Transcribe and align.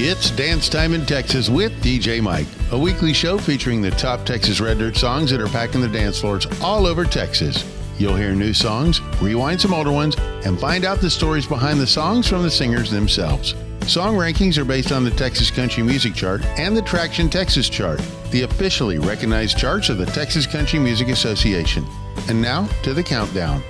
It's 0.00 0.30
Dance 0.30 0.68
Time 0.68 0.94
in 0.94 1.04
Texas 1.04 1.48
with 1.48 1.72
DJ 1.82 2.22
Mike, 2.22 2.46
a 2.70 2.78
weekly 2.78 3.12
show 3.12 3.36
featuring 3.36 3.82
the 3.82 3.90
top 3.90 4.24
Texas 4.24 4.60
Red 4.60 4.78
Dirt 4.78 4.96
songs 4.96 5.28
that 5.32 5.40
are 5.40 5.48
packing 5.48 5.80
the 5.80 5.88
dance 5.88 6.20
floors 6.20 6.46
all 6.62 6.86
over 6.86 7.04
Texas. 7.04 7.64
You'll 7.98 8.14
hear 8.14 8.32
new 8.32 8.54
songs, 8.54 9.00
rewind 9.20 9.60
some 9.60 9.74
older 9.74 9.90
ones, 9.90 10.14
and 10.44 10.58
find 10.60 10.84
out 10.84 11.00
the 11.00 11.10
stories 11.10 11.48
behind 11.48 11.80
the 11.80 11.86
songs 11.86 12.28
from 12.28 12.44
the 12.44 12.50
singers 12.50 12.92
themselves. 12.92 13.56
Song 13.88 14.14
rankings 14.14 14.56
are 14.56 14.64
based 14.64 14.92
on 14.92 15.02
the 15.02 15.10
Texas 15.10 15.50
Country 15.50 15.82
Music 15.82 16.14
Chart 16.14 16.44
and 16.44 16.76
the 16.76 16.82
Traction 16.82 17.28
Texas 17.28 17.68
Chart, 17.68 18.00
the 18.30 18.42
officially 18.42 19.00
recognized 19.00 19.58
charts 19.58 19.88
of 19.88 19.98
the 19.98 20.06
Texas 20.06 20.46
Country 20.46 20.78
Music 20.78 21.08
Association. 21.08 21.84
And 22.28 22.40
now 22.40 22.68
to 22.84 22.94
the 22.94 23.02
countdown. 23.02 23.64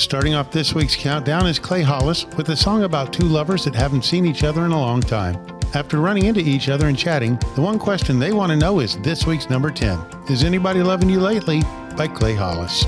Starting 0.00 0.32
off 0.32 0.50
this 0.50 0.74
week's 0.74 0.96
countdown 0.96 1.46
is 1.46 1.58
Clay 1.58 1.82
Hollis 1.82 2.24
with 2.38 2.48
a 2.48 2.56
song 2.56 2.84
about 2.84 3.12
two 3.12 3.26
lovers 3.26 3.66
that 3.66 3.74
haven't 3.74 4.02
seen 4.02 4.24
each 4.24 4.44
other 4.44 4.64
in 4.64 4.72
a 4.72 4.80
long 4.80 5.02
time. 5.02 5.36
After 5.74 6.00
running 6.00 6.24
into 6.24 6.40
each 6.40 6.70
other 6.70 6.88
and 6.88 6.96
chatting, 6.96 7.36
the 7.54 7.60
one 7.60 7.78
question 7.78 8.18
they 8.18 8.32
want 8.32 8.50
to 8.50 8.56
know 8.56 8.80
is 8.80 8.96
this 9.00 9.26
week's 9.26 9.50
number 9.50 9.70
10 9.70 9.98
Is 10.30 10.42
anybody 10.42 10.82
loving 10.82 11.10
you 11.10 11.20
lately? 11.20 11.60
by 11.98 12.08
Clay 12.08 12.34
Hollis. 12.34 12.86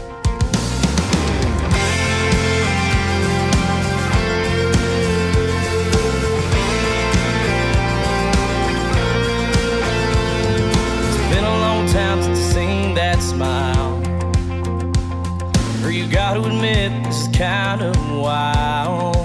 Kind 17.43 17.83
of 17.83 17.97
wild. 18.17 19.17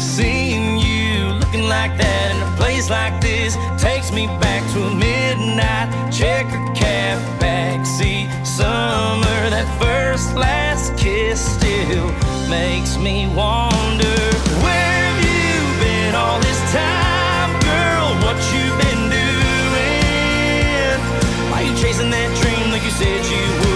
Seeing 0.00 0.78
you 0.78 1.34
looking 1.40 1.66
like 1.66 1.98
that 1.98 2.26
in 2.30 2.38
a 2.46 2.56
place 2.56 2.88
like 2.88 3.20
this 3.20 3.56
takes 3.76 4.12
me 4.12 4.28
back 4.38 4.62
to 4.72 4.78
a 4.84 4.94
midnight 4.94 5.90
checker 6.12 6.62
cab 6.78 7.18
backseat 7.42 8.30
summer. 8.46 9.40
That 9.50 9.66
first 9.82 10.36
last 10.36 10.96
kiss 10.96 11.40
still 11.56 12.06
makes 12.48 12.96
me 12.96 13.26
wonder 13.34 14.18
where 14.62 14.94
have 15.06 15.18
you 15.26 15.58
been 15.82 16.14
all 16.14 16.38
this 16.38 16.60
time, 16.70 17.50
girl? 17.66 18.14
What 18.22 18.38
you 18.54 18.66
been 18.84 19.02
doing? 19.18 20.98
Are 21.50 21.64
you 21.66 21.74
chasing 21.82 22.10
that 22.10 22.30
dream 22.40 22.70
like 22.70 22.84
you 22.84 22.94
said 22.94 23.26
you 23.26 23.42
would? 23.58 23.69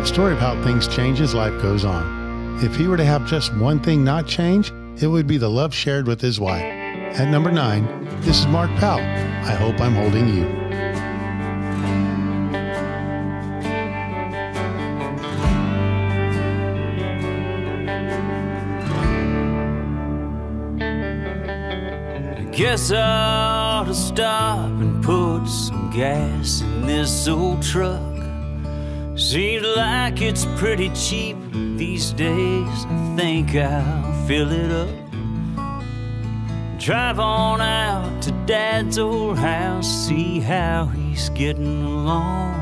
Love 0.00 0.08
story 0.08 0.32
of 0.32 0.38
how 0.38 0.62
things 0.64 0.88
change 0.88 1.20
as 1.20 1.34
life 1.34 1.52
goes 1.60 1.84
on. 1.84 2.58
If 2.64 2.74
he 2.74 2.88
were 2.88 2.96
to 2.96 3.04
have 3.04 3.26
just 3.26 3.54
one 3.56 3.78
thing 3.80 4.02
not 4.02 4.26
change, 4.26 4.72
it 4.96 5.06
would 5.06 5.26
be 5.26 5.36
the 5.36 5.50
love 5.50 5.74
shared 5.74 6.06
with 6.06 6.22
his 6.22 6.40
wife. 6.40 6.62
At 6.62 7.28
number 7.28 7.52
nine, 7.52 7.84
this 8.22 8.38
is 8.40 8.46
Mark 8.46 8.70
Powell. 8.76 9.00
I 9.00 9.52
hope 9.52 9.78
I'm 9.78 9.92
holding 9.92 10.26
you. 10.26 10.46
I 22.38 22.50
guess 22.56 22.90
I 22.90 23.02
ought 23.02 23.84
to 23.84 23.94
stop 23.94 24.64
and 24.64 25.04
put 25.04 25.46
some 25.46 25.90
gas 25.90 26.62
in 26.62 26.86
this 26.86 27.28
old 27.28 27.62
truck. 27.62 28.09
Seems 29.30 29.64
like 29.76 30.20
it's 30.22 30.44
pretty 30.56 30.88
cheap 30.88 31.36
these 31.76 32.10
days. 32.10 32.84
I 32.88 33.14
think 33.16 33.54
I'll 33.54 34.26
fill 34.26 34.50
it 34.50 34.72
up. 34.72 34.88
Drive 36.80 37.20
on 37.20 37.60
out 37.60 38.22
to 38.22 38.32
Dad's 38.44 38.98
old 38.98 39.38
house, 39.38 39.86
see 39.86 40.40
how 40.40 40.86
he's 40.86 41.28
getting 41.28 41.80
along. 41.84 42.56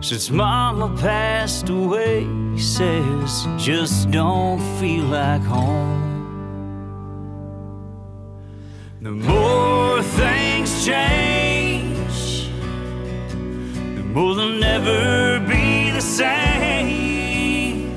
Since 0.00 0.30
Mama 0.30 0.96
passed 0.98 1.68
away, 1.68 2.24
he 2.54 2.58
says, 2.58 3.46
just 3.58 4.10
don't 4.10 4.58
feel 4.80 5.04
like 5.04 5.42
home. 5.42 6.00
The 9.02 9.10
more 9.10 10.02
things 10.02 10.86
change, 10.86 11.31
more 14.12 14.34
they'll 14.34 14.58
never 14.58 15.40
be 15.40 15.90
the 15.90 16.00
same. 16.00 17.96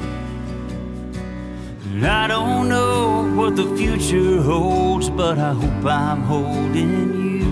And 1.83 2.05
I 2.05 2.27
don't 2.27 2.69
know 2.69 3.33
what 3.35 3.57
the 3.57 3.75
future 3.75 4.41
holds, 4.41 5.09
but 5.09 5.37
I 5.37 5.51
hope 5.51 5.85
I'm 5.85 6.21
holding 6.21 7.13
you. 7.21 7.45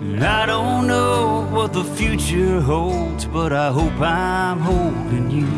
And 0.00 0.22
I 0.24 0.46
don't 0.46 0.86
know 0.86 1.48
what 1.50 1.72
the 1.72 1.82
future 1.82 2.60
holds, 2.60 3.24
but 3.24 3.52
I 3.52 3.72
hope 3.72 4.00
I'm 4.00 4.60
holding 4.60 5.30
you. 5.30 5.48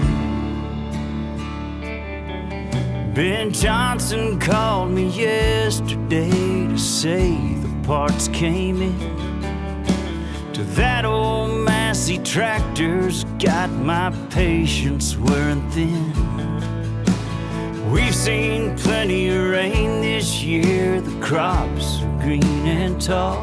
Ben 3.14 3.52
Johnson 3.52 4.38
called 4.40 4.92
me 4.92 5.08
yesterday 5.08 6.30
to 6.68 6.78
say 6.78 7.32
the 7.56 7.86
parts 7.86 8.28
came 8.28 8.80
in 8.80 9.19
to 10.60 10.66
that 10.74 11.06
old 11.06 11.50
Massey 11.64 12.18
tractor's 12.18 13.24
got 13.38 13.70
my 13.70 14.10
patience 14.28 15.16
wearing 15.16 15.62
thin. 15.70 16.12
We've 17.90 18.14
seen 18.14 18.76
plenty 18.76 19.30
of 19.30 19.42
rain 19.48 20.02
this 20.02 20.42
year, 20.42 21.00
the 21.00 21.18
crops 21.24 22.02
are 22.02 22.20
green 22.20 22.66
and 22.66 23.00
tall. 23.00 23.38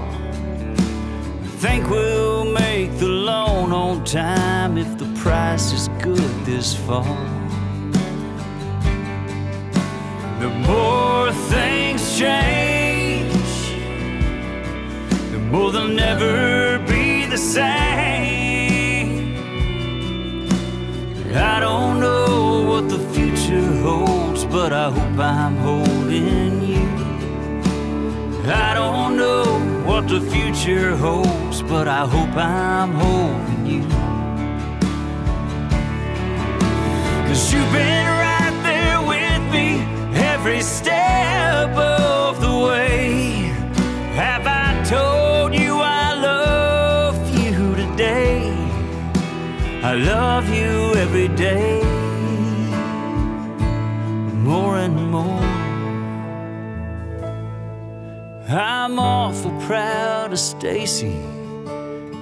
I 1.44 1.48
think 1.64 1.90
we'll 1.90 2.52
make 2.52 2.96
the 3.00 3.08
loan 3.08 3.72
on 3.72 4.04
time 4.04 4.78
if 4.78 5.00
the 5.00 5.12
price 5.16 5.72
is 5.74 5.88
good 6.00 6.32
this 6.46 6.76
fall. 6.76 7.18
The 10.40 10.50
more 10.68 11.32
things 11.50 12.20
change, 12.20 13.34
the 15.32 15.40
more 15.40 15.72
they'll 15.72 15.88
never 15.88 16.78
be 16.86 16.97
the 17.38 17.44
same. 17.44 19.36
I 21.36 21.60
don't 21.60 22.00
know 22.00 22.66
what 22.70 22.90
the 22.90 23.00
future 23.14 23.72
holds, 23.86 24.44
but 24.46 24.74
I 24.74 24.90
hope 24.90 25.20
I'm 25.20 25.56
holding 25.58 26.54
you. 26.72 26.88
I 28.68 28.74
don't 28.74 29.18
know 29.18 29.44
what 29.86 30.08
the 30.08 30.22
future 30.34 30.96
holds, 30.96 31.62
but 31.62 31.88
I 31.88 32.08
hope 32.16 32.36
I'm 32.36 32.92
holding 33.04 33.66
you. 33.74 33.84
Cause 37.28 37.54
you've 37.54 37.72
been 37.72 38.08
right 38.26 38.56
there 38.70 39.00
with 39.14 39.44
me 39.54 39.68
every 40.34 40.62
step 40.62 41.70
of 41.78 42.07
I'm 58.50 58.98
awful 58.98 59.52
proud 59.68 60.32
of 60.32 60.40
Stacy. 60.40 61.22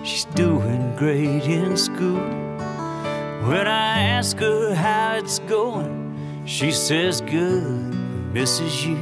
She's 0.03 0.25
doing 0.33 0.95
great 0.95 1.43
in 1.43 1.77
school. 1.77 2.17
When 3.45 3.67
I 3.67 4.01
ask 4.01 4.35
her 4.39 4.73
how 4.73 5.17
it's 5.17 5.37
going, 5.37 6.43
she 6.47 6.71
says 6.71 7.21
good, 7.21 7.93
misses 8.33 8.83
you. 8.87 8.97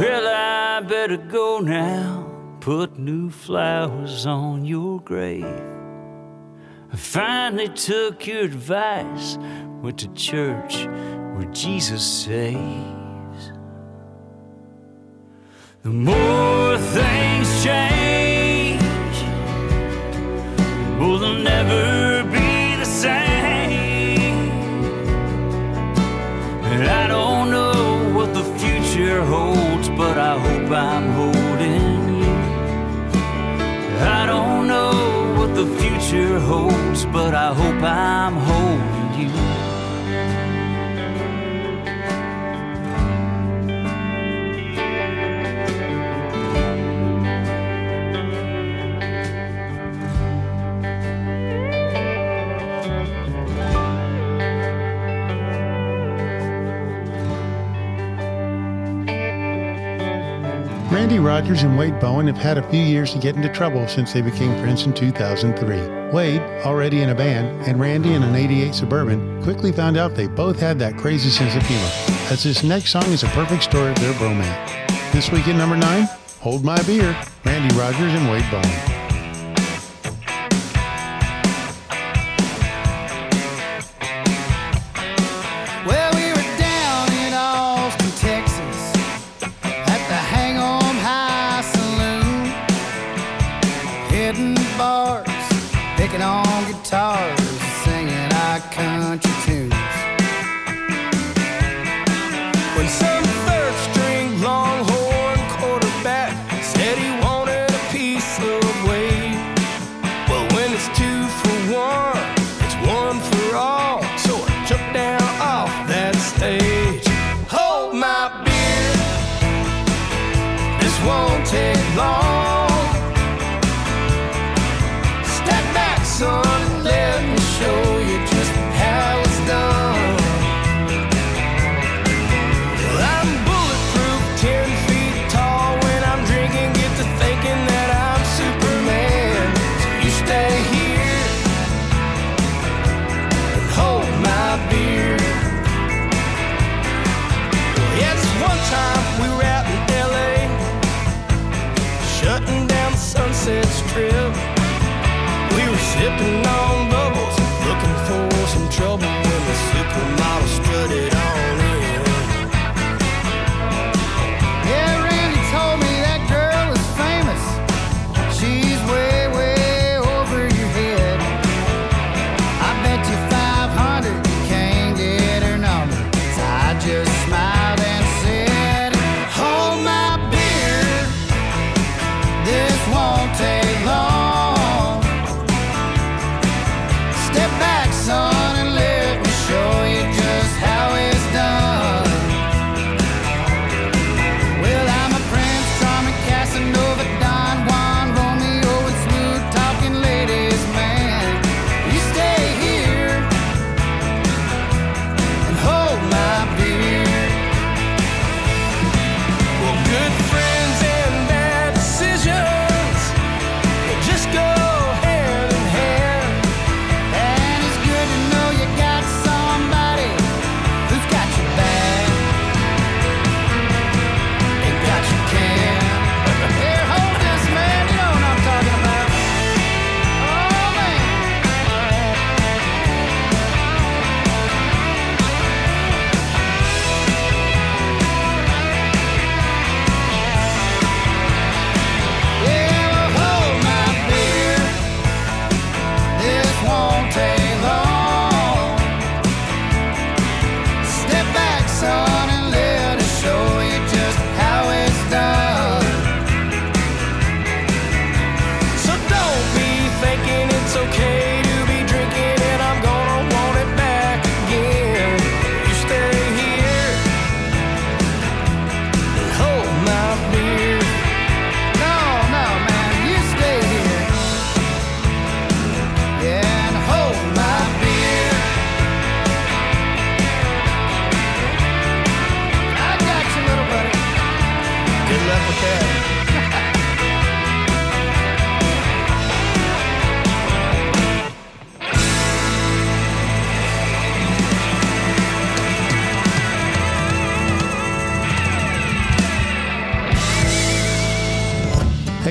Well, 0.00 0.26
I 0.26 0.80
better 0.80 1.16
go 1.16 1.60
now, 1.60 2.28
put 2.58 2.98
new 2.98 3.30
flowers 3.30 4.26
on 4.26 4.64
your 4.64 4.98
grave. 4.98 5.44
I 6.92 6.96
finally 6.96 7.68
took 7.68 8.26
your 8.26 8.40
advice, 8.40 9.38
went 9.80 10.00
to 10.00 10.08
church 10.14 10.86
where 11.36 11.48
Jesus 11.52 12.04
saves. 12.04 13.03
The 15.84 15.90
more 15.90 16.78
things 16.78 17.62
change, 17.62 18.80
the 20.56 20.96
more 20.98 21.18
they'll 21.18 21.42
never 21.42 22.24
be 22.30 22.76
the 22.76 22.86
same. 22.86 24.48
And 26.72 26.84
I 26.88 27.06
don't 27.06 27.50
know 27.50 28.14
what 28.16 28.32
the 28.32 28.44
future 28.58 29.22
holds, 29.26 29.90
but 29.90 30.16
I 30.16 30.38
hope 30.38 30.70
I'm 30.70 31.12
holding 31.20 32.18
you. 32.22 32.34
I 34.00 34.24
don't 34.24 34.66
know 34.66 35.34
what 35.36 35.54
the 35.54 35.66
future 35.66 36.40
holds, 36.40 37.04
but 37.04 37.34
I 37.34 37.52
hope 37.52 37.82
I'm 37.82 38.36
holding 38.36 39.20
you. 39.20 39.53
Randy 61.04 61.18
Rogers 61.18 61.64
and 61.64 61.76
Wade 61.76 62.00
Bowen 62.00 62.26
have 62.28 62.38
had 62.38 62.56
a 62.56 62.70
few 62.70 62.80
years 62.80 63.12
to 63.12 63.18
get 63.18 63.36
into 63.36 63.50
trouble 63.50 63.86
since 63.86 64.14
they 64.14 64.22
became 64.22 64.58
friends 64.62 64.84
in 64.86 64.94
2003. 64.94 66.10
Wade, 66.10 66.40
already 66.64 67.02
in 67.02 67.10
a 67.10 67.14
band, 67.14 67.66
and 67.66 67.78
Randy 67.78 68.14
in 68.14 68.22
an 68.22 68.34
88 68.34 68.74
Suburban 68.74 69.42
quickly 69.42 69.70
found 69.70 69.98
out 69.98 70.14
they 70.14 70.28
both 70.28 70.58
had 70.58 70.78
that 70.78 70.96
crazy 70.96 71.28
sense 71.28 71.54
of 71.56 71.66
humor, 71.66 71.90
as 72.32 72.42
this 72.42 72.64
next 72.64 72.90
song 72.90 73.04
is 73.12 73.22
a 73.22 73.28
perfect 73.28 73.64
story 73.64 73.90
of 73.90 73.96
their 73.96 74.14
bromance. 74.14 75.12
This 75.12 75.30
week 75.30 75.46
at 75.46 75.56
number 75.56 75.76
9, 75.76 76.08
Hold 76.40 76.64
My 76.64 76.82
Beer, 76.84 77.14
Randy 77.44 77.76
Rogers 77.76 78.14
and 78.14 78.30
Wade 78.30 78.50
Bowen. 78.50 78.93
On 96.94 97.63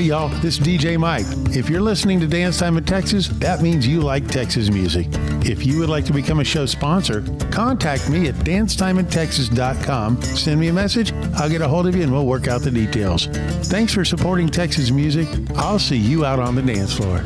y'all. 0.01 0.29
This 0.39 0.57
is 0.57 0.65
DJ 0.65 0.97
Mike. 0.97 1.25
If 1.55 1.69
you're 1.69 1.81
listening 1.81 2.19
to 2.21 2.27
Dance 2.27 2.57
Time 2.57 2.77
in 2.77 2.83
Texas, 2.83 3.27
that 3.27 3.61
means 3.61 3.85
you 3.85 4.01
like 4.01 4.27
Texas 4.27 4.71
music. 4.71 5.07
If 5.45 5.65
you 5.65 5.77
would 5.79 5.89
like 5.89 6.03
to 6.05 6.13
become 6.13 6.39
a 6.39 6.43
show 6.43 6.65
sponsor, 6.65 7.21
contact 7.51 8.09
me 8.09 8.27
at 8.27 8.33
dancetimeintexas.com. 8.35 10.21
Send 10.23 10.59
me 10.59 10.69
a 10.69 10.73
message, 10.73 11.13
I'll 11.35 11.49
get 11.49 11.61
a 11.61 11.67
hold 11.67 11.85
of 11.85 11.95
you 11.95 12.01
and 12.01 12.11
we'll 12.11 12.25
work 12.25 12.47
out 12.47 12.61
the 12.61 12.71
details. 12.71 13.27
Thanks 13.67 13.93
for 13.93 14.03
supporting 14.03 14.47
Texas 14.47 14.89
music. 14.89 15.27
I'll 15.55 15.79
see 15.79 15.97
you 15.97 16.25
out 16.25 16.39
on 16.39 16.55
the 16.55 16.63
dance 16.63 16.93
floor. 16.93 17.23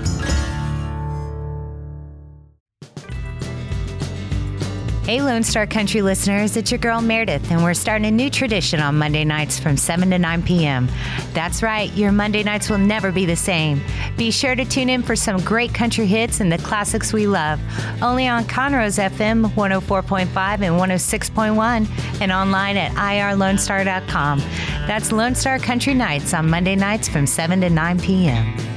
Hey, 5.08 5.22
Lone 5.22 5.42
Star 5.44 5.66
Country 5.66 6.02
listeners, 6.02 6.58
it's 6.58 6.70
your 6.70 6.80
girl 6.80 7.00
Meredith, 7.00 7.50
and 7.50 7.64
we're 7.64 7.74
starting 7.74 8.08
a 8.08 8.12
new 8.12 8.30
tradition 8.30 8.82
on 8.82 8.98
Monday 8.98 9.24
nights 9.24 9.58
from 9.58 9.78
7 9.78 10.10
to 10.10 10.20
9 10.20 10.44
p.m. 10.44 10.90
That's 11.32 11.64
right, 11.64 11.90
your 11.94 12.12
Monday 12.12 12.44
nights 12.44 12.70
will 12.70 12.78
never 12.78 13.14
be 13.14 13.26
the 13.26 13.38
same. 13.38 13.82
Be 14.18 14.32
sure 14.32 14.54
to 14.54 14.66
tune 14.66 14.90
in 14.90 15.04
for 15.04 15.16
some 15.16 15.40
great 15.46 15.74
country 15.74 16.08
hits 16.08 16.42
and 16.42 16.52
the 16.52 16.58
classics 16.58 17.14
we 17.14 17.26
love. 17.26 17.62
Only 18.02 18.28
on 18.28 18.44
Conroe's 18.48 18.98
FM 18.98 19.50
104.5 19.52 20.28
and 20.36 20.76
106.1, 20.78 22.20
and 22.20 22.32
online 22.34 22.76
at 22.76 22.92
irlonestar.com. 22.92 24.40
That's 24.88 25.14
Lone 25.14 25.36
Star 25.36 25.58
Country 25.58 25.94
Nights 25.94 26.34
on 26.34 26.50
Monday 26.50 26.76
nights 26.76 27.08
from 27.08 27.26
7 27.26 27.62
to 27.62 27.70
9 27.70 28.00
p.m. 28.02 28.77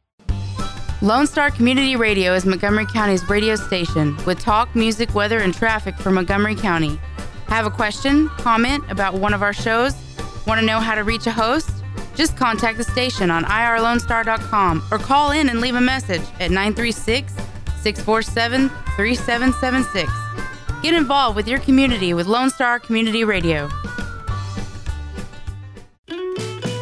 Lone 1.03 1.25
Star 1.25 1.49
Community 1.49 1.95
Radio 1.95 2.35
is 2.35 2.45
Montgomery 2.45 2.85
County's 2.85 3.27
radio 3.27 3.55
station 3.55 4.15
with 4.27 4.39
talk, 4.39 4.75
music, 4.75 5.15
weather, 5.15 5.39
and 5.39 5.51
traffic 5.51 5.97
for 5.97 6.11
Montgomery 6.11 6.53
County. 6.53 6.99
Have 7.47 7.65
a 7.65 7.71
question, 7.71 8.29
comment 8.37 8.83
about 8.87 9.15
one 9.15 9.33
of 9.33 9.41
our 9.41 9.51
shows? 9.51 9.95
Want 10.45 10.59
to 10.59 10.65
know 10.65 10.79
how 10.79 10.93
to 10.93 11.03
reach 11.03 11.25
a 11.25 11.31
host? 11.31 11.71
Just 12.13 12.37
contact 12.37 12.77
the 12.77 12.83
station 12.83 13.31
on 13.31 13.45
irlonestar.com 13.45 14.83
or 14.91 14.99
call 14.99 15.31
in 15.31 15.49
and 15.49 15.59
leave 15.59 15.73
a 15.73 15.81
message 15.81 16.21
at 16.39 16.51
936 16.51 17.33
647 17.81 18.69
3776. 18.95 20.11
Get 20.83 20.93
involved 20.93 21.35
with 21.35 21.47
your 21.47 21.59
community 21.61 22.13
with 22.13 22.27
Lone 22.27 22.51
Star 22.51 22.77
Community 22.77 23.23
Radio. 23.23 23.71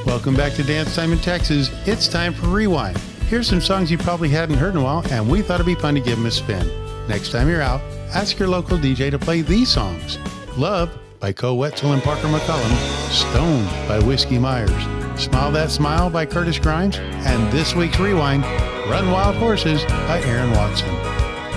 Welcome 0.06 0.36
back 0.36 0.56
to 0.56 0.64
Dance 0.64 0.94
Time 0.94 1.14
in 1.14 1.20
Texas. 1.20 1.70
It's 1.88 2.10
time 2.10 2.34
for 2.34 2.48
Rewind. 2.48 3.00
Here's 3.30 3.48
some 3.48 3.62
songs 3.62 3.92
you 3.92 4.00
probably 4.00 4.30
hadn't 4.30 4.58
heard 4.58 4.72
in 4.72 4.78
a 4.78 4.84
while, 4.84 5.06
and 5.12 5.30
we 5.30 5.44
thought 5.44 5.60
it'd 5.60 5.66
be 5.68 5.76
fun 5.76 5.94
to 5.94 6.00
give 6.00 6.18
them 6.18 6.26
a 6.26 6.32
spin. 6.32 6.68
Next 7.08 7.32
time 7.32 7.48
you're 7.48 7.62
out, 7.62 7.80
ask 8.12 8.40
your 8.40 8.48
local 8.48 8.76
DJ 8.76 9.12
to 9.12 9.20
play 9.20 9.42
these 9.42 9.70
songs 9.70 10.18
Love 10.58 10.90
by 11.20 11.32
Koe 11.32 11.54
Wetzel 11.54 11.94
and 11.94 12.02
Parker 12.02 12.28
McCollum, 12.28 12.76
Stone 13.12 13.66
by 13.88 14.00
Whiskey 14.00 14.40
Myers, 14.40 14.72
Smile 15.16 15.52
That 15.52 15.70
Smile 15.70 16.10
by 16.10 16.26
Curtis 16.26 16.58
Grimes, 16.58 16.98
and 16.98 17.54
this 17.54 17.76
week's 17.76 18.00
Rewind, 18.00 18.42
Run 18.90 19.12
Wild 19.12 19.36
Horses 19.36 19.84
by 19.86 20.24
Aaron 20.24 20.50
Watson. 20.54 20.90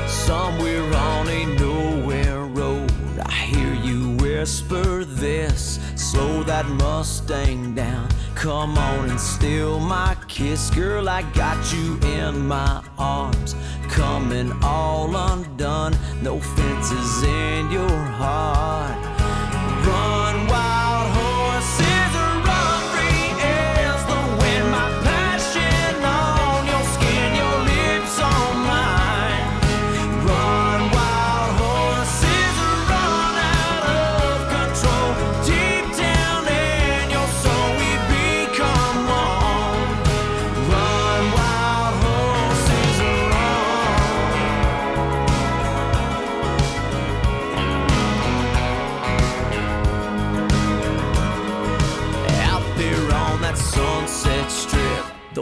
Somewhere 0.06 0.94
on 0.94 1.26
a 1.26 1.46
nowhere 1.58 2.40
road, 2.44 2.92
I 3.24 3.32
hear 3.32 3.72
you 3.72 4.18
whisper 4.18 5.06
this. 5.06 5.80
Slow 5.96 6.42
that 6.42 6.66
Mustang 6.66 7.74
down. 7.74 8.10
Come 8.42 8.76
on 8.76 9.08
and 9.08 9.20
steal 9.20 9.78
my 9.78 10.16
kiss. 10.26 10.68
Girl, 10.70 11.08
I 11.08 11.22
got 11.30 11.72
you 11.72 11.96
in 12.02 12.48
my 12.48 12.82
arms. 12.98 13.54
Coming 13.88 14.50
all 14.64 15.14
undone. 15.14 15.96
No 16.22 16.40
fences 16.40 17.22
in 17.22 17.70
your 17.70 17.88
heart. 17.88 18.98
Run, 19.86 20.21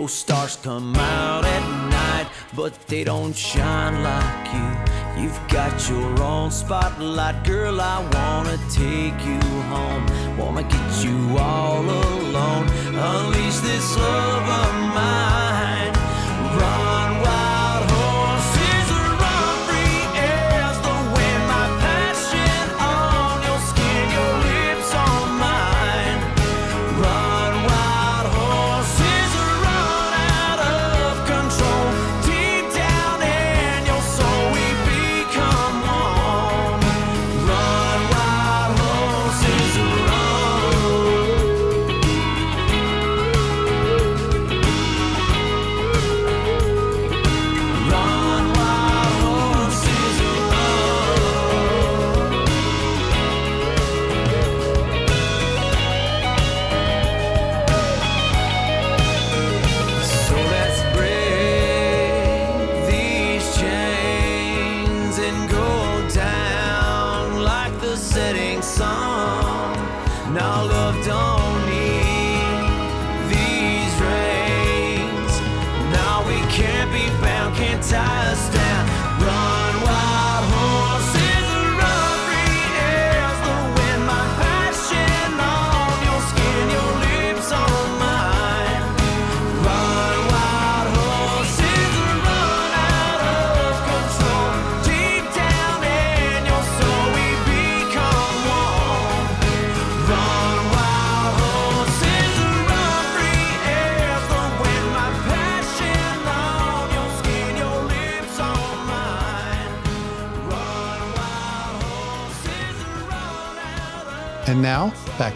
those 0.00 0.14
stars 0.14 0.56
come 0.56 0.96
out 0.96 1.44
at 1.44 1.90
night, 1.90 2.26
but 2.54 2.72
they 2.86 3.04
don't 3.04 3.36
shine 3.36 4.02
like 4.02 4.46
you. 4.54 5.22
You've 5.22 5.40
got 5.48 5.74
your 5.90 6.22
own 6.22 6.50
spotlight, 6.50 7.44
girl. 7.44 7.78
I 7.82 7.98
wanna 8.14 8.56
take 8.70 9.18
you 9.30 9.40
home, 9.74 10.04
wanna 10.38 10.62
get 10.62 11.04
you 11.04 11.36
all 11.36 11.84
alone. 11.84 12.66
Unleash 12.94 13.58
this 13.60 13.96
love 13.96 14.48
of 14.64 14.72
mine. 14.94 15.79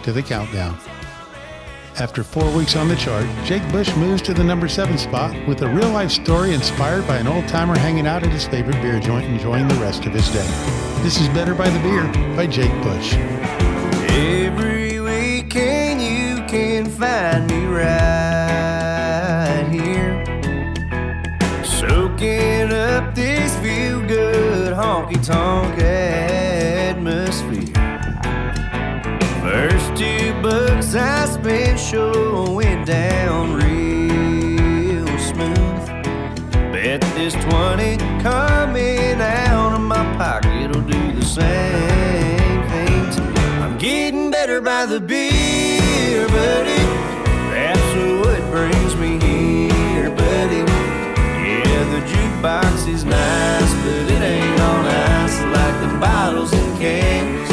To 0.05 0.13
the 0.13 0.23
countdown. 0.23 0.79
After 1.99 2.23
four 2.23 2.55
weeks 2.55 2.77
on 2.77 2.89
the 2.89 2.97
chart, 2.97 3.27
Jake 3.45 3.67
Bush 3.73 3.95
moves 3.97 4.21
to 4.23 4.35
the 4.35 4.45
number 4.45 4.69
seven 4.69 4.99
spot 4.99 5.35
with 5.49 5.63
a 5.63 5.69
real 5.69 5.89
life 5.91 6.11
story 6.11 6.53
inspired 6.53 7.07
by 7.07 7.17
an 7.17 7.27
old 7.27 7.49
timer 7.49 7.79
hanging 7.79 8.07
out 8.07 8.23
at 8.23 8.31
his 8.31 8.47
favorite 8.47 8.81
beer 8.83 9.01
joint 9.01 9.25
enjoying 9.25 9.67
the 9.67 9.77
rest 9.77 10.05
of 10.05 10.13
his 10.13 10.29
day. 10.31 10.47
This 11.03 11.21
is 11.21 11.29
Better 11.29 11.55
by 11.55 11.71
the 11.71 11.79
Beer 11.79 12.05
by 12.37 12.47
Jake 12.47 12.73
Bush. 12.83 13.15
Every 14.11 15.01
weekend 15.01 16.03
you 16.03 16.45
can 16.49 16.85
find 16.87 17.47
me 17.47 17.65
right 17.65 19.67
here. 19.73 20.23
Soaking 21.65 22.73
up 22.73 23.15
this 23.15 23.57
feel 23.61 24.07
good 24.07 24.75
honky 24.75 25.25
tonk 25.25 25.79
spent 30.95 31.81
sure 31.81 32.49
went 32.55 32.87
down 32.87 33.55
real 33.55 35.19
smooth. 35.19 35.87
Bet 36.73 37.01
this 37.17 37.35
20 37.35 37.97
coming 38.23 39.21
out 39.21 39.75
of 39.75 39.81
my 39.81 40.05
pocket 40.17 40.73
will 40.73 40.83
do 40.83 41.13
the 41.13 41.25
same 41.25 42.63
thing. 42.71 43.25
I'm 43.61 43.77
getting 43.77 44.31
better 44.31 44.61
by 44.61 44.87
the 44.87 45.01
beer, 45.01 46.29
buddy. 46.29 46.85
That's 47.51 48.25
what 48.25 48.41
brings 48.53 48.95
me 48.95 49.19
here, 49.19 50.11
buddy. 50.11 50.63
Yeah, 51.43 51.85
the 51.91 52.03
jukebox 52.07 52.87
is 52.87 53.05
nice, 53.05 53.75
but 53.83 54.13
it 54.13 54.23
ain't 54.23 54.61
on 54.61 54.87
ice 54.87 55.41
like 55.41 55.91
the 55.91 55.99
bottles 55.99 56.53
and 56.53 56.79
cans. 56.79 57.44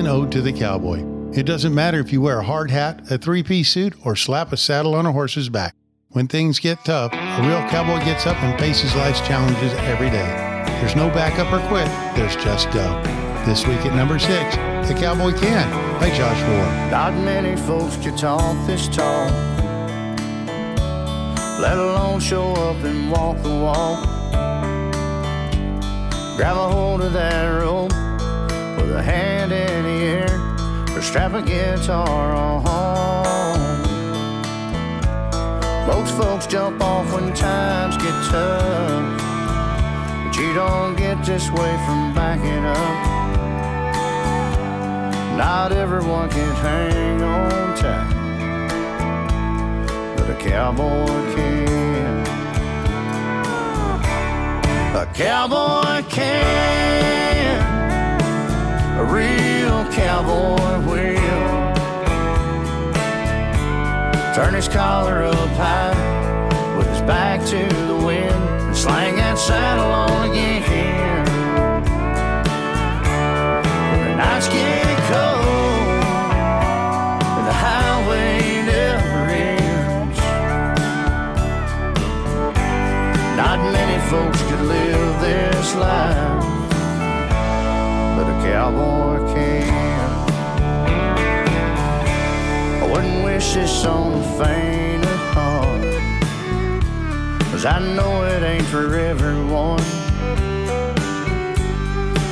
An 0.00 0.06
ode 0.06 0.32
to 0.32 0.40
the 0.40 0.52
cowboy. 0.52 1.04
It 1.34 1.44
doesn't 1.44 1.74
matter 1.74 2.00
if 2.00 2.10
you 2.10 2.22
wear 2.22 2.38
a 2.38 2.44
hard 2.44 2.70
hat, 2.70 3.12
a 3.12 3.18
three 3.18 3.42
piece 3.42 3.68
suit, 3.68 3.94
or 4.02 4.16
slap 4.16 4.50
a 4.50 4.56
saddle 4.56 4.94
on 4.94 5.04
a 5.04 5.12
horse's 5.12 5.50
back. 5.50 5.76
When 6.08 6.26
things 6.26 6.58
get 6.58 6.82
tough, 6.86 7.12
a 7.12 7.46
real 7.46 7.60
cowboy 7.68 8.02
gets 8.02 8.26
up 8.26 8.42
and 8.42 8.58
faces 8.58 8.96
life's 8.96 9.20
challenges 9.20 9.72
every 9.80 10.08
day. 10.08 10.64
There's 10.80 10.96
no 10.96 11.08
backup 11.10 11.52
or 11.52 11.60
quit, 11.68 11.86
there's 12.16 12.34
just 12.36 12.70
go. 12.72 13.02
This 13.44 13.66
week 13.66 13.84
at 13.84 13.94
number 13.94 14.18
six, 14.18 14.56
The 14.88 14.94
Cowboy 14.98 15.38
Can 15.38 15.70
by 16.00 16.08
Josh 16.08 16.40
Ward. 16.48 16.90
Not 16.90 17.12
many 17.22 17.54
folks 17.60 17.96
can 17.96 18.16
talk 18.16 18.56
this 18.66 18.88
talk, 18.88 19.30
let 21.60 21.76
alone 21.76 22.20
show 22.20 22.52
up 22.54 22.82
and 22.84 23.12
walk 23.12 23.36
the 23.42 23.50
walk. 23.50 24.02
Grab 26.38 26.56
a 26.56 26.68
hold 26.70 27.02
of 27.02 27.12
that 27.12 27.48
rope 27.60 28.09
with 28.80 28.92
a 28.96 29.02
hand 29.02 29.52
in 29.52 29.84
the 29.84 30.04
air, 30.16 30.96
or 30.96 31.02
strap 31.02 31.34
a 31.34 31.42
guitar 31.42 32.32
on. 32.32 32.60
Most 35.86 36.16
folks 36.16 36.46
jump 36.46 36.80
off 36.80 37.12
when 37.12 37.34
times 37.34 37.96
get 37.96 38.14
tough, 38.30 39.20
but 40.24 40.36
you 40.36 40.54
don't 40.54 40.96
get 40.96 41.22
this 41.24 41.50
way 41.50 41.76
from 41.84 42.14
backing 42.14 42.64
up. 42.64 43.06
Not 45.36 45.72
everyone 45.72 46.28
can 46.30 46.54
hang 46.56 47.22
on 47.22 47.76
tight, 47.76 48.14
but 50.16 50.30
a 50.30 50.34
cowboy 50.34 51.06
can. 51.34 52.26
A 54.96 55.06
cowboy 55.14 56.02
can. 56.08 57.59
A 59.00 59.04
real 59.04 59.86
cowboy 59.92 60.78
will. 60.86 61.74
Turn 64.34 64.52
his 64.52 64.68
collar 64.68 65.22
up 65.22 65.48
high 65.56 66.76
with 66.76 66.86
his 66.86 67.00
back 67.00 67.40
to 67.46 67.56
the 67.86 67.96
wind 67.96 68.30
and 68.30 68.76
slang 68.76 69.16
that 69.16 69.38
saddle 69.38 69.90
on 69.90 70.30
again. 70.30 71.24
When 73.90 74.04
the 74.04 74.16
nights 74.16 74.48
get 74.48 74.98
cold 75.08 76.04
and 77.38 77.46
the 77.46 77.56
highway 77.66 78.36
never 78.68 79.30
ends. 79.32 80.18
Not 83.38 83.58
many 83.72 83.98
folks 84.10 84.42
could 84.42 84.60
live 84.60 85.20
this 85.22 85.74
life, 85.74 86.39
cowboy 88.50 89.18
can. 89.32 89.70
wouldn't 92.90 93.22
wish 93.22 93.54
this 93.54 93.84
on 93.84 94.10
the 94.18 94.24
faint 94.38 95.04
of 95.04 95.20
heart. 95.36 95.82
Cause 97.52 97.64
I 97.64 97.78
know 97.96 98.24
it 98.24 98.42
ain't 98.42 98.66
for 98.66 98.96
everyone. 98.96 99.84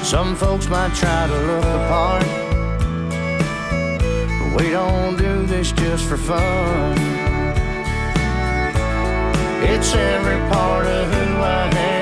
Some 0.02 0.34
folks 0.34 0.68
might 0.68 0.92
try 0.94 1.28
to 1.28 1.38
look 1.50 1.68
apart. 1.80 2.26
But 4.38 4.50
we 4.58 4.70
don't 4.70 5.16
do 5.16 5.46
this 5.46 5.70
just 5.70 6.04
for 6.08 6.16
fun. 6.16 6.98
It's 9.72 9.94
every 9.94 10.40
part 10.50 10.86
of 10.86 11.04
who 11.12 11.36
I 11.36 11.70
am. 11.76 11.97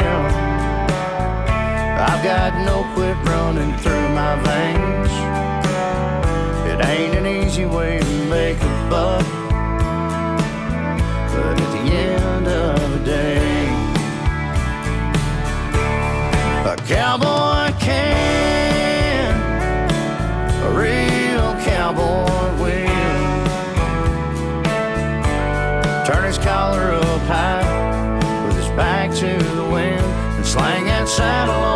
I've 1.98 2.22
got 2.22 2.52
no 2.66 2.84
quit 2.92 3.16
running 3.24 3.74
through 3.78 4.08
my 4.10 4.36
veins. 4.44 5.10
It 6.70 6.84
ain't 6.86 7.14
an 7.14 7.26
easy 7.26 7.64
way 7.64 7.98
to 7.98 8.24
make 8.28 8.58
a 8.58 8.88
buck. 8.90 9.24
But 11.32 11.58
at 11.58 11.70
the 11.72 11.94
end 11.94 12.46
of 12.46 12.78
the 12.92 12.98
day, 13.02 13.66
a 16.66 16.76
cowboy 16.86 17.72
can, 17.80 19.32
a 20.64 20.70
real 20.78 21.54
cowboy 21.64 22.62
will. 22.62 23.44
Turn 26.04 26.24
his 26.24 26.36
collar 26.36 26.92
up 26.92 27.22
high 27.22 27.64
with 28.46 28.56
his 28.56 28.68
back 28.76 29.14
to 29.14 29.38
the 29.54 29.64
wind 29.72 30.04
and 30.36 30.44
slang 30.44 30.84
that 30.84 31.08
saddle 31.08 31.75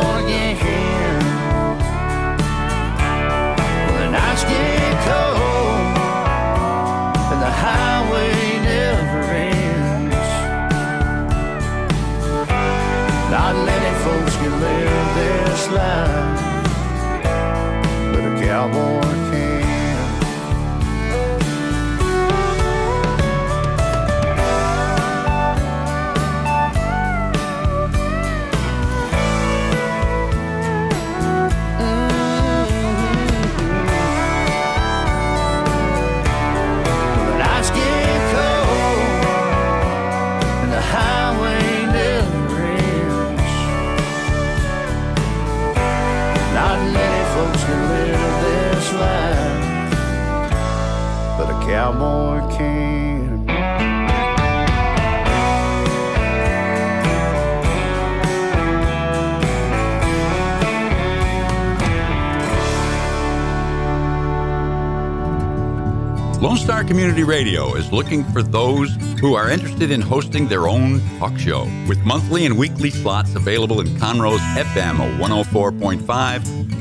this 15.70 16.10
cowboy 51.90 52.57
can. 52.57 53.46
Lone 66.40 66.57
Star 66.57 66.85
Community 66.85 67.22
Radio 67.22 67.74
is 67.74 67.92
looking 67.92 68.24
for 68.24 68.42
those 68.42 68.90
who 69.20 69.35
are 69.35 69.50
interested 69.50 69.90
in 69.90 70.00
hosting 70.00 70.48
their 70.48 70.68
own 70.68 71.00
talk 71.18 71.37
show 71.38 71.64
with 71.87 71.98
monthly 71.98 72.46
and 72.46 72.57
weekly 72.57 72.88
slots 72.88 73.35
available 73.35 73.81
in 73.81 73.88
Conroe's 73.98 74.40
FM 74.40 75.18
104.5, 75.18 76.00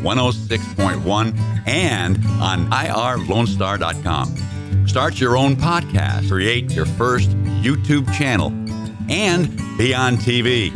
106.1, 0.01 1.67
and 1.67 2.17
on 2.39 2.69
irlonestar.com. 2.69 4.58
Start 4.89 5.19
your 5.19 5.37
own 5.37 5.55
podcast, 5.55 6.29
create 6.29 6.71
your 6.71 6.87
first 6.87 7.29
YouTube 7.61 8.11
channel, 8.11 8.47
and 9.07 9.55
be 9.77 9.93
on 9.93 10.17
TV. 10.17 10.73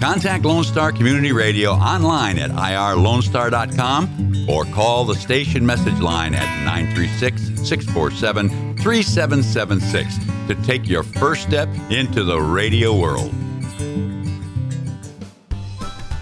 Contact 0.00 0.44
Lone 0.44 0.64
Star 0.64 0.90
Community 0.90 1.30
Radio 1.30 1.70
online 1.70 2.40
at 2.40 2.50
irlonestar.com 2.50 4.46
or 4.50 4.64
call 4.64 5.04
the 5.04 5.14
station 5.14 5.64
message 5.64 6.00
line 6.00 6.34
at 6.34 6.64
936 6.64 7.68
647 7.68 8.48
3776 8.78 10.18
to 10.48 10.54
take 10.66 10.88
your 10.88 11.04
first 11.04 11.42
step 11.42 11.68
into 11.88 12.24
the 12.24 12.40
radio 12.40 12.98
world. 12.98 13.32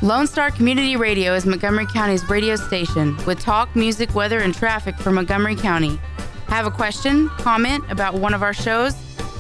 Lone 0.03 0.27
Star 0.27 0.51
Community 0.51 0.97
Radio 0.97 1.35
is 1.35 1.47
Montgomery 1.47 1.87
County's 1.87 2.29
radio 2.29 2.57
station 2.57 3.17
with 3.25 3.41
talk, 3.41 3.75
music, 3.75 4.15
weather, 4.15 4.41
and 4.41 4.55
traffic 4.55 4.99
for 4.99 5.11
Montgomery 5.11 5.57
County. 5.57 5.99
Have 6.47 6.67
a 6.67 6.71
question, 6.71 7.29
comment 7.39 7.85
about 7.91 8.15
one 8.15 8.35
of 8.35 8.43
our 8.43 8.55
shows? 8.55 8.95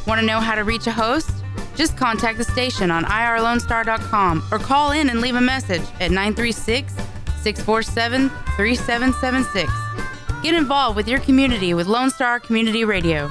Want 0.06 0.20
to 0.20 0.26
know 0.26 0.40
how 0.40 0.54
to 0.54 0.64
reach 0.64 0.86
a 0.86 0.92
host? 0.92 1.30
Just 1.76 1.96
contact 1.96 2.38
the 2.38 2.44
station 2.44 2.90
on 2.90 3.04
irlonestar.com 3.04 4.42
or 4.52 4.58
call 4.58 4.92
in 4.92 5.10
and 5.10 5.20
leave 5.20 5.34
a 5.34 5.40
message 5.40 5.82
at 6.00 6.10
936 6.10 6.92
647 7.42 8.28
3776. 8.56 9.72
Get 10.42 10.54
involved 10.54 10.96
with 10.96 11.08
your 11.08 11.20
community 11.20 11.74
with 11.74 11.86
Lone 11.86 12.10
Star 12.10 12.38
Community 12.38 12.84
Radio. 12.84 13.28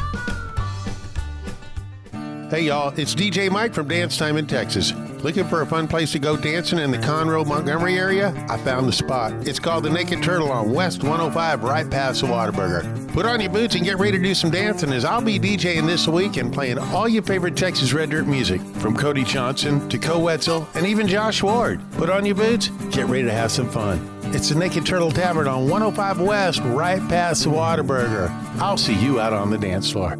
Hey 2.50 2.62
y'all, 2.64 2.94
it's 2.98 3.16
DJ 3.16 3.50
Mike 3.50 3.74
from 3.74 3.88
Dance 3.88 4.18
Time 4.18 4.38
in 4.38 4.46
Texas. 4.46 4.94
Looking 5.24 5.48
for 5.48 5.62
a 5.62 5.66
fun 5.66 5.88
place 5.88 6.12
to 6.12 6.20
go 6.20 6.36
dancing 6.36 6.80
in 6.80 6.92
the 6.92 6.98
Conroe, 6.98 7.48
Montgomery 7.48 7.98
area? 7.98 8.34
I 8.50 8.58
found 8.58 8.90
the 8.90 8.92
spot. 8.92 9.48
It's 9.48 9.58
called 9.58 9.86
the 9.86 9.90
Naked 9.90 10.22
Turtle 10.22 10.52
on 10.52 10.74
West 10.74 11.02
105, 11.02 11.64
right 11.64 11.90
past 11.90 12.20
the 12.20 12.28
Whataburger. 12.28 13.14
Put 13.14 13.26
on 13.26 13.40
your 13.40 13.50
boots 13.50 13.76
and 13.76 13.86
get 13.86 14.00
ready 14.00 14.18
to 14.18 14.24
do 14.24 14.36
some 14.36 14.52
dancing 14.52 14.92
as 14.92 15.06
I'll 15.06 15.22
be 15.22 15.40
DJing 15.40 15.88
this 15.88 16.10
week 16.10 16.36
and 16.36 16.54
playing 16.54 16.78
all 16.78 17.08
your 17.08 17.24
favorite 17.24 17.56
Texas 17.56 17.94
Red 17.94 18.10
Dirt 18.10 18.28
music, 18.28 18.60
from 18.80 18.98
Cody 18.98 19.24
Johnson 19.24 19.88
to 19.88 19.98
Koe 19.98 20.20
Wetzel 20.20 20.68
and 20.76 20.86
even 20.86 21.08
Josh 21.08 21.42
Ward. 21.42 21.80
Put 21.94 22.10
on 22.10 22.26
your 22.26 22.36
boots, 22.36 22.68
get 22.92 23.06
ready 23.06 23.24
to 23.24 23.32
have 23.32 23.50
some 23.50 23.70
fun. 23.70 24.06
It's 24.36 24.50
the 24.50 24.60
Naked 24.60 24.86
Turtle 24.86 25.12
Tavern 25.12 25.48
on 25.48 25.70
105 25.70 26.20
West, 26.20 26.60
right 26.66 27.00
past 27.08 27.46
the 27.46 27.50
Whataburger. 27.50 28.30
I'll 28.60 28.76
see 28.76 28.96
you 28.96 29.22
out 29.22 29.32
on 29.32 29.52
the 29.52 29.58
dance 29.58 29.90
floor. 29.90 30.18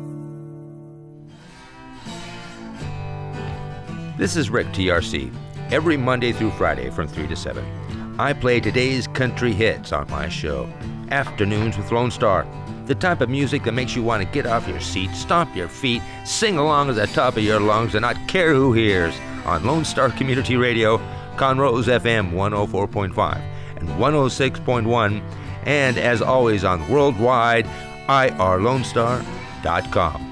This 4.16 4.36
is 4.36 4.52
Rick 4.52 4.68
TRC. 4.68 5.34
Every 5.72 5.98
Monday 5.98 6.34
through 6.34 6.52
Friday 6.52 6.92
from 6.92 7.08
3 7.08 7.26
to 7.30 7.36
7, 7.36 8.16
I 8.20 8.34
play 8.34 8.60
today's 8.60 9.08
country 9.08 9.54
hits 9.54 9.92
on 9.92 10.08
my 10.12 10.30
show, 10.30 10.72
Afternoons 11.10 11.78
with 11.78 11.92
Lone 11.92 12.12
Star. 12.12 12.46
The 12.86 12.94
type 12.94 13.22
of 13.22 13.30
music 13.30 13.64
that 13.64 13.72
makes 13.72 13.96
you 13.96 14.04
want 14.04 14.22
to 14.22 14.30
get 14.32 14.46
off 14.46 14.68
your 14.68 14.82
seat, 14.82 15.10
stomp 15.16 15.56
your 15.56 15.68
feet, 15.68 16.04
sing 16.26 16.60
along 16.60 16.90
at 16.90 16.96
the 16.96 17.08
top 17.08 17.38
of 17.38 17.44
your 17.44 17.60
lungs, 17.60 17.96
and 17.96 18.04
not 18.04 18.28
care 18.28 18.54
who 18.54 18.72
hears 18.72 19.16
on 19.46 19.66
Lone 19.66 19.84
Star 19.84 20.12
Community 20.12 20.58
Radio, 20.58 21.00
Conroe's 21.36 21.88
FM 21.88 22.34
104.5 22.34 23.42
and 23.78 23.90
106.1, 23.90 25.24
and 25.66 25.98
as 25.98 26.22
always 26.22 26.64
on 26.64 26.88
worldwide, 26.88 27.66
irlonestar.com. 28.08 30.30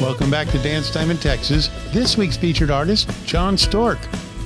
Welcome 0.00 0.30
back 0.30 0.46
to 0.48 0.58
Dance 0.58 0.90
Time 0.92 1.10
in 1.10 1.16
Texas. 1.16 1.70
This 1.94 2.16
week's 2.16 2.36
featured 2.36 2.72
artist, 2.72 3.08
Jon 3.24 3.56
Stork. 3.56 3.98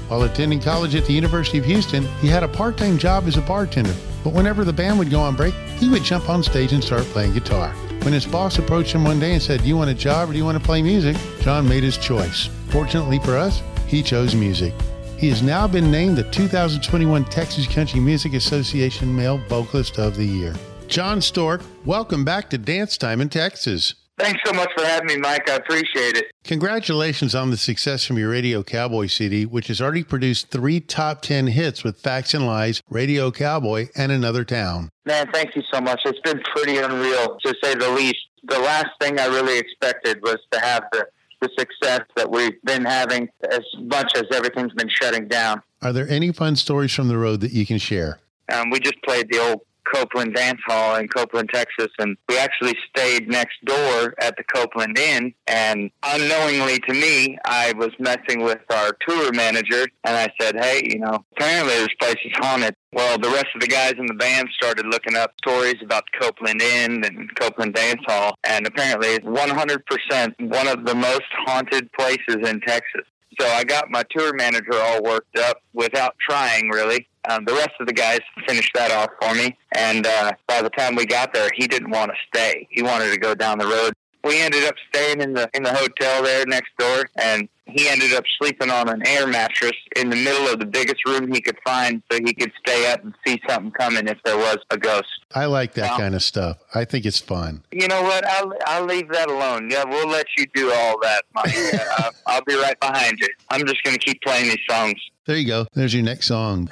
While 0.08 0.24
attending 0.24 0.60
college 0.60 0.94
at 0.94 1.06
the 1.06 1.14
University 1.14 1.56
of 1.56 1.64
Houston, 1.64 2.04
he 2.20 2.28
had 2.28 2.42
a 2.42 2.48
part 2.48 2.76
time 2.76 2.98
job 2.98 3.24
as 3.24 3.38
a 3.38 3.40
bartender. 3.40 3.94
But 4.22 4.34
whenever 4.34 4.66
the 4.66 4.72
band 4.74 4.98
would 4.98 5.08
go 5.08 5.20
on 5.20 5.34
break, 5.34 5.54
he 5.78 5.88
would 5.88 6.04
jump 6.04 6.28
on 6.28 6.42
stage 6.42 6.74
and 6.74 6.84
start 6.84 7.04
playing 7.04 7.32
guitar. 7.32 7.70
When 8.02 8.12
his 8.12 8.26
boss 8.26 8.58
approached 8.58 8.92
him 8.92 9.02
one 9.02 9.18
day 9.18 9.32
and 9.32 9.42
said, 9.42 9.62
Do 9.62 9.66
you 9.66 9.78
want 9.78 9.88
a 9.88 9.94
job 9.94 10.28
or 10.28 10.32
do 10.32 10.38
you 10.38 10.44
want 10.44 10.58
to 10.58 10.64
play 10.64 10.82
music? 10.82 11.16
Jon 11.40 11.66
made 11.66 11.82
his 11.82 11.96
choice. 11.96 12.50
Fortunately 12.68 13.18
for 13.20 13.38
us, 13.38 13.62
he 13.86 14.02
chose 14.02 14.34
music. 14.34 14.74
He 15.16 15.30
has 15.30 15.42
now 15.42 15.66
been 15.66 15.90
named 15.90 16.18
the 16.18 16.30
2021 16.30 17.24
Texas 17.24 17.66
Country 17.66 17.98
Music 17.98 18.34
Association 18.34 19.16
Male 19.16 19.38
Vocalist 19.48 19.98
of 19.98 20.16
the 20.16 20.26
Year. 20.26 20.54
Jon 20.86 21.22
Stork, 21.22 21.62
welcome 21.86 22.26
back 22.26 22.50
to 22.50 22.58
Dance 22.58 22.98
Time 22.98 23.22
in 23.22 23.30
Texas. 23.30 23.94
Thanks 24.18 24.40
so 24.44 24.52
much 24.52 24.68
for 24.76 24.84
having 24.84 25.06
me, 25.06 25.16
Mike. 25.16 25.48
I 25.48 25.56
appreciate 25.56 26.16
it. 26.16 26.26
Congratulations 26.42 27.34
on 27.34 27.50
the 27.50 27.56
success 27.56 28.04
from 28.04 28.18
your 28.18 28.30
Radio 28.30 28.64
Cowboy 28.64 29.06
CD, 29.06 29.46
which 29.46 29.68
has 29.68 29.80
already 29.80 30.02
produced 30.02 30.50
three 30.50 30.80
top 30.80 31.22
10 31.22 31.46
hits 31.48 31.84
with 31.84 32.00
Facts 32.00 32.34
and 32.34 32.44
Lies, 32.44 32.82
Radio 32.90 33.30
Cowboy, 33.30 33.88
and 33.94 34.10
Another 34.10 34.44
Town. 34.44 34.90
Man, 35.06 35.30
thank 35.32 35.54
you 35.54 35.62
so 35.72 35.80
much. 35.80 36.00
It's 36.04 36.18
been 36.20 36.40
pretty 36.54 36.78
unreal, 36.78 37.38
to 37.44 37.54
say 37.62 37.74
the 37.74 37.90
least. 37.90 38.18
The 38.44 38.58
last 38.58 38.88
thing 39.00 39.20
I 39.20 39.26
really 39.26 39.58
expected 39.58 40.20
was 40.22 40.38
to 40.52 40.60
have 40.60 40.84
the, 40.92 41.06
the 41.40 41.48
success 41.58 42.00
that 42.16 42.30
we've 42.30 42.60
been 42.64 42.84
having 42.84 43.28
as 43.50 43.60
much 43.78 44.12
as 44.16 44.24
everything's 44.32 44.72
been 44.74 44.88
shutting 44.88 45.28
down. 45.28 45.62
Are 45.80 45.92
there 45.92 46.08
any 46.08 46.32
fun 46.32 46.56
stories 46.56 46.92
from 46.92 47.06
the 47.08 47.18
road 47.18 47.40
that 47.42 47.52
you 47.52 47.64
can 47.64 47.78
share? 47.78 48.18
Um, 48.52 48.70
we 48.70 48.80
just 48.80 49.00
played 49.04 49.30
the 49.30 49.38
old 49.38 49.60
Coupland 49.92 50.34
Dance 50.34 50.60
Hall 50.66 50.96
in 50.96 51.08
Coupland, 51.08 51.50
Texas, 51.50 51.88
and 51.98 52.16
we 52.28 52.38
actually 52.38 52.74
stayed 52.88 53.28
next 53.28 53.64
door 53.64 54.14
at 54.20 54.36
the 54.36 54.44
Coupland 54.44 54.98
Inn. 54.98 55.32
And 55.46 55.90
unknowingly 56.02 56.78
to 56.80 56.94
me, 56.94 57.38
I 57.44 57.72
was 57.76 57.90
messing 57.98 58.42
with 58.42 58.60
our 58.70 58.96
tour 59.06 59.32
manager, 59.32 59.86
and 60.04 60.16
I 60.16 60.28
said, 60.40 60.56
"Hey, 60.56 60.82
you 60.84 60.98
know, 60.98 61.24
apparently 61.36 61.74
this 61.74 61.94
place 62.00 62.18
is 62.24 62.32
haunted." 62.36 62.74
Well, 62.92 63.18
the 63.18 63.28
rest 63.28 63.48
of 63.54 63.60
the 63.60 63.66
guys 63.66 63.94
in 63.98 64.06
the 64.06 64.14
band 64.14 64.48
started 64.54 64.86
looking 64.86 65.14
up 65.14 65.32
stories 65.42 65.76
about 65.82 66.04
Coupland 66.18 66.62
Inn 66.62 67.04
and 67.04 67.34
Coupland 67.36 67.74
Dance 67.74 68.00
Hall, 68.06 68.34
and 68.44 68.66
apparently 68.66 69.08
it's 69.08 69.26
100% 69.26 70.34
one 70.38 70.68
of 70.68 70.86
the 70.86 70.94
most 70.94 71.28
haunted 71.46 71.92
places 71.92 72.36
in 72.48 72.60
Texas. 72.60 73.04
So 73.38 73.46
I 73.46 73.62
got 73.62 73.90
my 73.90 74.04
tour 74.10 74.32
manager 74.34 74.74
all 74.74 75.02
worked 75.02 75.38
up 75.38 75.62
without 75.72 76.16
trying, 76.18 76.70
really. 76.70 77.08
Um, 77.28 77.44
the 77.44 77.52
rest 77.52 77.72
of 77.78 77.86
the 77.86 77.92
guys 77.92 78.20
finished 78.46 78.70
that 78.74 78.90
off 78.90 79.10
for 79.20 79.34
me, 79.34 79.56
and 79.76 80.06
uh, 80.06 80.32
by 80.46 80.62
the 80.62 80.70
time 80.70 80.94
we 80.94 81.04
got 81.04 81.34
there, 81.34 81.50
he 81.54 81.66
didn't 81.66 81.90
want 81.90 82.10
to 82.10 82.16
stay. 82.34 82.66
He 82.70 82.82
wanted 82.82 83.12
to 83.12 83.18
go 83.18 83.34
down 83.34 83.58
the 83.58 83.66
road. 83.66 83.92
We 84.24 84.40
ended 84.40 84.64
up 84.64 84.74
staying 84.92 85.20
in 85.20 85.34
the 85.34 85.48
in 85.54 85.62
the 85.62 85.72
hotel 85.72 86.22
there 86.22 86.44
next 86.46 86.70
door, 86.78 87.04
and 87.16 87.48
he 87.66 87.88
ended 87.88 88.14
up 88.14 88.24
sleeping 88.40 88.70
on 88.70 88.88
an 88.88 89.06
air 89.06 89.26
mattress 89.26 89.76
in 89.96 90.08
the 90.08 90.16
middle 90.16 90.48
of 90.48 90.58
the 90.58 90.66
biggest 90.66 91.06
room 91.06 91.30
he 91.32 91.40
could 91.40 91.58
find, 91.64 92.02
so 92.10 92.18
he 92.24 92.32
could 92.32 92.50
stay 92.66 92.90
up 92.90 93.04
and 93.04 93.14
see 93.26 93.40
something 93.48 93.70
coming 93.72 94.08
if 94.08 94.18
there 94.24 94.36
was 94.36 94.56
a 94.70 94.78
ghost. 94.78 95.08
I 95.34 95.44
like 95.44 95.74
that 95.74 95.98
kind 95.98 96.14
of 96.14 96.22
stuff. 96.22 96.58
I 96.74 96.86
think 96.86 97.04
it's 97.04 97.20
fun. 97.20 97.62
You 97.70 97.88
know 97.88 98.02
what? 98.02 98.26
I'll 98.26 98.52
I'll 98.66 98.86
leave 98.86 99.08
that 99.10 99.28
alone. 99.28 99.70
Yeah, 99.70 99.84
we'll 99.86 100.08
let 100.08 100.26
you 100.38 100.46
do 100.54 100.72
all 100.72 100.98
that, 101.02 101.24
Mike. 101.34 101.54
uh, 101.98 102.10
I'll 102.26 102.44
be 102.44 102.54
right 102.54 102.78
behind 102.80 103.18
you. 103.20 103.28
I'm 103.50 103.66
just 103.66 103.82
going 103.82 103.96
to 103.96 104.04
keep 104.04 104.22
playing 104.22 104.48
these 104.48 104.64
songs. 104.68 104.98
There 105.28 105.36
you 105.36 105.46
go. 105.46 105.66
There's 105.74 105.92
your 105.92 106.02
next 106.02 106.26
song. 106.26 106.70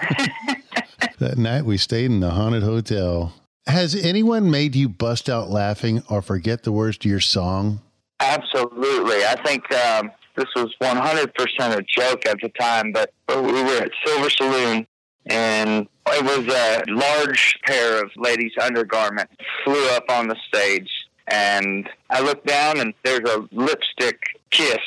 that 1.19 1.37
night 1.37 1.67
we 1.67 1.77
stayed 1.77 2.07
in 2.07 2.21
the 2.21 2.31
haunted 2.31 2.63
hotel. 2.63 3.35
Has 3.67 3.95
anyone 3.95 4.51
made 4.51 4.75
you 4.75 4.89
bust 4.89 5.29
out 5.29 5.51
laughing 5.51 6.03
or 6.09 6.23
forget 6.23 6.63
the 6.63 6.73
words 6.73 6.97
to 6.99 7.09
your 7.11 7.21
song? 7.21 7.81
Absolutely. 8.19 9.27
I 9.27 9.37
think 9.45 9.71
um, 9.75 10.11
this 10.37 10.47
was 10.57 10.75
100% 10.83 11.77
a 11.77 11.83
joke 11.83 12.25
at 12.25 12.39
the 12.41 12.49
time, 12.59 12.93
but 12.93 13.13
we 13.29 13.63
were 13.63 13.83
at 13.83 13.91
Silver 14.07 14.31
Saloon 14.31 14.87
and 15.27 15.87
it 16.07 16.25
was 16.25 16.55
a 16.55 16.83
large 16.91 17.59
pair 17.67 18.03
of 18.03 18.11
ladies' 18.17 18.53
undergarments 18.59 19.35
flew 19.65 19.87
up 19.91 20.05
on 20.09 20.29
the 20.29 20.37
stage. 20.49 20.89
And 21.27 21.91
I 22.09 22.23
looked 22.23 22.47
down 22.47 22.81
and 22.81 22.95
there's 23.05 23.29
a 23.29 23.47
lipstick 23.53 24.19
kiss 24.51 24.79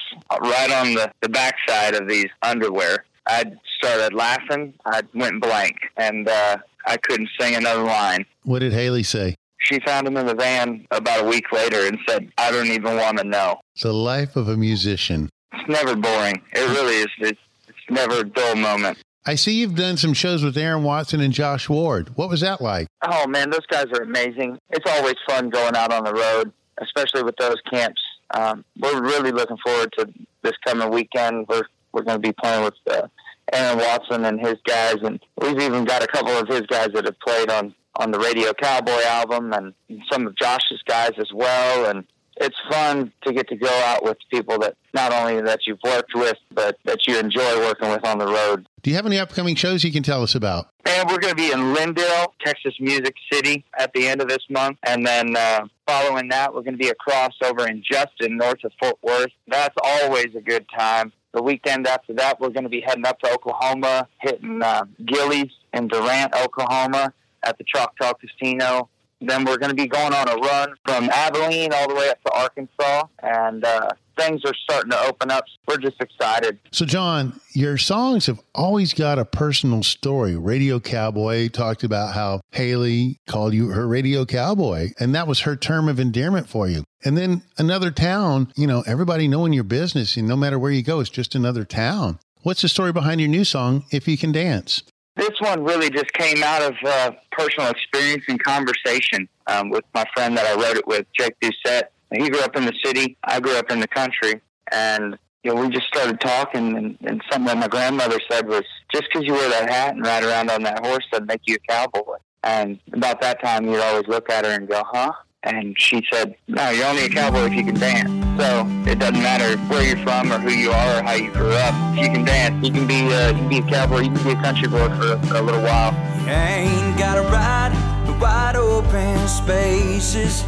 right 0.42 0.72
on 0.72 0.96
the, 0.96 1.12
the 1.22 1.30
backside 1.30 1.94
of 1.94 2.08
these 2.08 2.30
underwear. 2.42 3.06
I 3.30 3.44
started 3.78 4.13
laughing. 4.13 4.74
I 4.86 5.04
went 5.13 5.39
blank 5.42 5.76
and 5.98 6.28
uh, 6.28 6.58
I 6.88 6.98
couldn't 6.98 7.30
sing 7.39 7.56
another 7.56 7.84
line. 7.84 8.26
What 8.44 8.60
did 8.60 8.74
Haley 8.74 9.04
say? 9.04 9.36
She 9.60 9.80
found 9.86 10.08
him 10.08 10.18
in 10.18 10.26
the 10.26 10.34
van 10.34 10.88
about 10.89 11.26
a 11.26 11.30
week 11.30 11.52
later 11.52 11.86
and 11.86 12.00
said, 12.08 12.32
I 12.39 12.50
don't 12.52 12.68
even 12.68 12.98
want 12.98 13.20
to 13.20 13.24
know. 13.24 13.60
The 13.82 13.94
life 13.94 14.36
of 14.36 14.48
a 14.48 14.58
musician. 14.58 15.30
It's 15.54 15.70
never 15.70 15.96
boring. 15.96 16.42
It 16.54 16.68
really 16.76 16.96
is. 16.96 17.08
It's, 17.20 17.39
it's 17.68 17.78
never 17.89 18.22
a 18.22 18.24
dull 18.24 18.56
moment. 18.56 18.98
I 19.28 19.36
see 19.36 19.54
you've 19.60 19.76
done 19.76 19.98
some 19.98 20.13
shows 20.13 20.44
with 20.44 20.58
Aaron 20.58 20.84
Watson 20.84 21.20
and 21.20 21.32
Josh 21.32 21.70
Ward. 21.70 22.15
What 22.15 22.30
was 22.30 22.42
that 22.42 22.62
like? 22.62 22.88
Oh, 23.04 23.28
man, 23.28 23.52
those 23.52 23.65
guys 23.68 23.86
are 23.94 24.02
amazing. 24.02 24.58
It's 24.72 24.89
always 24.89 25.15
fun 25.28 25.50
going 25.50 25.76
out 25.76 25.94
on 25.94 26.04
the 26.04 26.13
road, 26.13 26.52
especially 26.82 27.22
with 27.22 27.36
those 27.36 27.58
camps. 27.70 28.02
Um, 28.34 28.65
we're 28.80 29.02
really 29.02 29.32
looking 29.32 29.58
forward 29.63 29.94
to 30.00 30.12
this 30.42 30.54
coming 30.65 30.89
weekend. 30.89 31.48
We're, 31.48 31.63
we're 31.92 32.04
going 32.04 32.20
to 32.20 32.28
be 32.28 32.34
playing 32.34 32.63
with 32.63 32.76
uh, 32.89 33.08
Aaron 33.54 33.78
Watson 33.80 34.26
and 34.26 34.40
his 34.40 34.56
guys, 34.66 34.98
and 35.04 35.20
we've 35.42 35.60
even 35.60 35.86
got 35.86 36.04
a 36.04 36.08
couple 36.08 36.34
of 36.34 36.48
his 36.48 36.62
guys 36.62 36.90
that 36.94 37.06
have 37.06 37.20
played 37.20 37.50
on 37.50 37.74
on 37.96 38.12
the 38.12 38.20
Radio 38.20 38.54
Cowboy 38.54 39.02
album, 39.06 39.52
and 39.52 39.74
some 40.12 40.26
of 40.26 40.36
Josh's 40.38 40.82
guys 40.88 41.12
as 41.18 41.30
well. 41.34 41.90
And 41.90 42.06
it's 42.40 42.56
fun 42.70 43.12
to 43.26 43.34
get 43.34 43.50
to 43.50 43.56
go 43.58 43.70
out 43.86 44.04
with 44.04 44.18
people 44.32 44.58
that 44.60 44.78
not 44.94 45.12
only 45.12 45.42
that 45.42 45.60
you've 45.68 45.80
worked 45.84 46.14
with, 46.16 46.38
but 46.52 46.78
that 46.86 47.00
you 47.08 47.20
enjoy 47.20 47.60
working 47.60 47.90
with 47.90 48.06
on 48.06 48.18
the 48.18 48.28
road. 48.28 48.68
Do 48.82 48.90
you 48.90 48.96
have 48.96 49.06
any 49.06 49.20
upcoming 49.20 49.56
shows 49.56 49.84
you 49.84 49.92
can 49.92 50.04
tell 50.04 50.24
us 50.24 50.36
about? 50.36 50.70
And 50.86 51.10
we're 51.10 51.20
going 51.20 51.36
to 51.36 51.36
be 51.36 51.52
in 51.52 51.74
Lindale, 51.76 52.28
Texas 52.44 52.74
Music 52.80 53.14
City 53.32 53.66
at 53.78 53.92
the 53.94 54.08
end 54.08 54.22
of 54.22 54.30
this 54.30 54.46
month. 54.50 54.78
And 54.84 55.06
then 55.06 55.36
uh, 55.36 55.66
following 55.86 56.30
that, 56.30 56.54
we're 56.54 56.62
going 56.62 56.78
to 56.78 56.84
be 56.84 56.90
a 56.90 56.96
crossover 56.96 57.70
in 57.70 57.84
Justin, 57.84 58.38
north 58.38 58.64
of 58.64 58.72
Fort 58.80 58.98
Worth. 59.04 59.32
That's 59.48 59.76
always 59.84 60.28
a 60.36 60.42
good 60.42 60.66
time. 60.76 61.12
The 61.34 61.44
weekend 61.44 61.88
after 61.88 62.13
that, 62.13 62.39
we're 62.39 62.50
going 62.50 62.63
to 62.63 62.70
be 62.70 62.82
heading 62.82 63.06
up 63.06 63.20
to 63.20 63.32
Oklahoma, 63.32 64.08
hitting 64.20 64.62
uh, 64.62 64.86
Gilley's 65.06 65.52
in 65.74 65.88
Durant, 65.88 66.34
Oklahoma 66.36 67.13
at 67.44 67.58
the 67.58 67.63
Choctaw 67.63 68.13
Casino. 68.13 68.89
Then 69.22 69.46
we're 69.46 69.58
going 69.58 69.70
to 69.70 69.76
be 69.76 69.88
going 69.88 70.13
on 70.13 70.28
a 70.30 70.36
run 70.36 70.74
from 70.86 71.10
Abilene 71.10 71.72
all 71.74 71.88
the 71.88 71.96
way 71.96 72.10
up 72.10 72.24
to 72.24 72.32
Arkansas. 72.32 73.04
And 73.22 73.63
uh, 73.63 73.89
things 74.20 74.42
are 74.46 74.54
starting 74.64 74.92
to 74.92 75.00
open 75.06 75.32
up. 75.32 75.46
We're 75.68 75.78
just 75.78 76.02
excited. 76.02 76.60
So, 76.72 76.86
Jon, 76.86 77.40
your 77.54 77.78
songs 77.78 78.26
have 78.26 78.40
always 78.54 78.94
got 78.94 79.18
a 79.18 79.26
personal 79.26 79.84
story. 79.84 80.36
Radio 80.36 80.80
Cowboy 80.80 81.50
talked 81.50 81.84
about 81.84 82.14
how 82.14 82.42
Haley 82.52 83.18
called 83.28 83.54
you 83.54 83.70
her 83.70 83.88
radio 83.88 84.26
cowboy, 84.26 84.90
and 85.00 85.16
that 85.16 85.28
was 85.28 85.42
her 85.42 85.56
term 85.56 85.88
of 85.88 86.00
endearment 86.00 86.50
for 86.50 86.68
you. 86.68 86.84
And 87.04 87.18
then 87.18 87.44
another 87.58 87.92
town, 87.92 88.52
you 88.56 88.68
know, 88.68 88.84
everybody 88.86 89.28
knowing 89.28 89.54
your 89.54 89.64
business, 89.64 90.18
and 90.18 90.28
no 90.28 90.36
matter 90.36 90.60
where 90.60 90.72
you 90.72 90.84
go, 90.84 91.00
it's 91.00 91.10
just 91.10 91.36
another 91.36 91.64
town. 91.64 92.20
What's 92.44 92.62
the 92.62 92.70
story 92.70 92.92
behind 92.92 93.20
your 93.20 93.30
new 93.30 93.44
song, 93.44 93.86
If 93.92 94.08
You 94.08 94.18
Can 94.18 94.32
Dance? 94.32 94.84
This 95.16 95.38
one 95.40 95.64
really 95.64 95.90
just 95.90 96.14
came 96.14 96.42
out 96.44 96.62
of 96.62 96.76
uh, 96.86 97.12
personal 97.32 97.70
experience 97.70 98.24
and 98.30 98.42
conversation 98.42 99.28
um, 99.48 99.70
with 99.70 99.84
my 99.94 100.06
friend 100.16 100.38
that 100.38 100.46
I 100.46 100.56
wrote 100.56 100.78
it 100.78 100.88
with, 100.88 101.06
Jake 101.18 101.36
Doucette. 101.42 101.88
He 102.12 102.30
grew 102.30 102.41
up 102.41 102.56
in 102.56 102.65
the 102.65 102.74
city. 102.84 103.17
I 103.24 103.39
grew 103.39 103.56
up 103.56 103.72
in 103.72 103.80
the 103.80 103.88
country. 103.88 104.41
And, 104.72 105.17
you 105.43 105.54
know, 105.54 105.62
we 105.62 105.69
just 105.69 105.88
started 105.88 106.19
talking. 106.19 106.76
And, 106.76 106.98
and 107.02 107.22
something 107.32 107.48
that 107.48 107.58
my 107.58 107.67
grandmother 107.67 108.19
said 108.30 108.48
was, 108.48 108.63
just 108.91 109.06
because 109.12 109.26
you 109.26 109.34
wear 109.34 109.50
that 109.50 109.69
hat 109.69 109.95
and 109.95 110.06
ride 110.06 110.24
around 110.24 110.50
on 110.50 110.63
that 110.63 110.86
horse 110.86 111.06
doesn't 111.12 111.28
make 111.28 111.41
you 111.45 111.56
a 111.56 111.72
cowboy. 111.72 112.17
And 112.43 112.80
about 112.93 113.22
that 113.22 113.41
time, 113.43 113.65
you'd 113.65 113.80
always 113.80 114.08
look 114.08 114.30
at 114.30 114.45
her 114.45 114.52
and 114.52 114.67
go, 114.67 114.84
huh? 114.86 115.12
And 115.43 115.80
she 115.80 116.06
said, 116.12 116.36
no, 116.50 116.69
you're 116.69 116.86
only 116.86 117.06
a 117.06 117.10
cowboy 117.10 117.45
if 117.45 117.54
you 117.54 117.63
can 117.63 117.76
dance. 117.76 118.10
So 118.41 118.65
it 118.89 119.00
doesn't 119.00 119.22
matter 119.22 119.58
where 119.63 119.84
you're 119.84 120.04
from 120.04 120.32
or 120.34 120.38
who 120.38 120.52
you 120.52 120.72
are 120.72 121.00
or 121.00 121.04
how 121.04 121.13
you 121.13 121.32
grew 121.32 121.52
up. 121.52 121.74
If 121.98 122.08
you 122.08 122.12
can 122.12 122.26
dance, 122.26 122.65
you 122.65 122.74
can 122.74 122.86
be, 122.86 123.13
uh, 123.13 123.30
you 123.30 123.36
can 123.36 123.50
be 123.50 123.58
a 123.60 123.62
cowboy, 123.62 124.00
you 124.02 124.12
can 124.12 124.24
be 124.24 124.32
a 124.32 124.41
country 124.41 124.67
boy 124.67 124.89
for, 124.89 125.17
for 125.28 125.36
a 125.38 125.41
little 125.41 125.62
while. 125.62 125.93
You 126.24 126.30
ain't 126.30 126.98
gotta 126.98 127.22
ride 127.22 127.72
the 128.06 128.13
wide 128.19 128.58
open 128.58 129.28
spaces, 129.28 130.43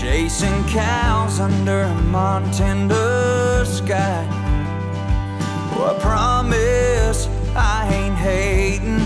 chasing 0.00 0.64
cows 0.64 1.38
under 1.38 1.82
a 1.82 1.94
Montana 2.02 3.64
sky. 3.64 4.26
Well, 5.70 5.94
I 5.94 5.98
promise 6.00 7.28
I 7.54 7.88
ain't 7.92 8.16
hating, 8.16 8.98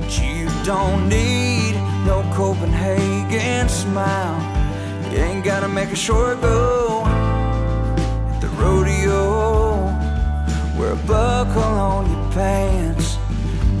but 0.00 0.18
you 0.18 0.48
don't 0.64 1.08
need 1.08 1.74
no 2.04 2.28
Copenhagen 2.34 3.68
smile. 3.68 4.40
You 5.12 5.18
ain't 5.18 5.44
gotta 5.44 5.68
make 5.68 5.90
a 5.90 5.96
short 5.96 6.40
go 6.40 7.04
at 7.06 8.40
the 8.40 8.48
rodeo. 8.60 9.84
Wear 10.76 10.92
a 10.92 10.96
buckle 11.06 11.62
on 11.62 12.10
your 12.10 12.32
pants 12.32 13.18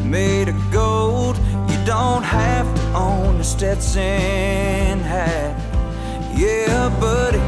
made 0.04 0.48
of 0.48 0.70
gold. 0.70 1.36
You 1.68 1.78
don't 1.84 2.22
have 2.22 2.72
to 2.76 2.82
own 2.94 3.40
a 3.40 3.44
Stetson 3.44 5.00
hat. 5.00 5.61
Yeah, 6.42 6.88
buddy, 6.98 7.38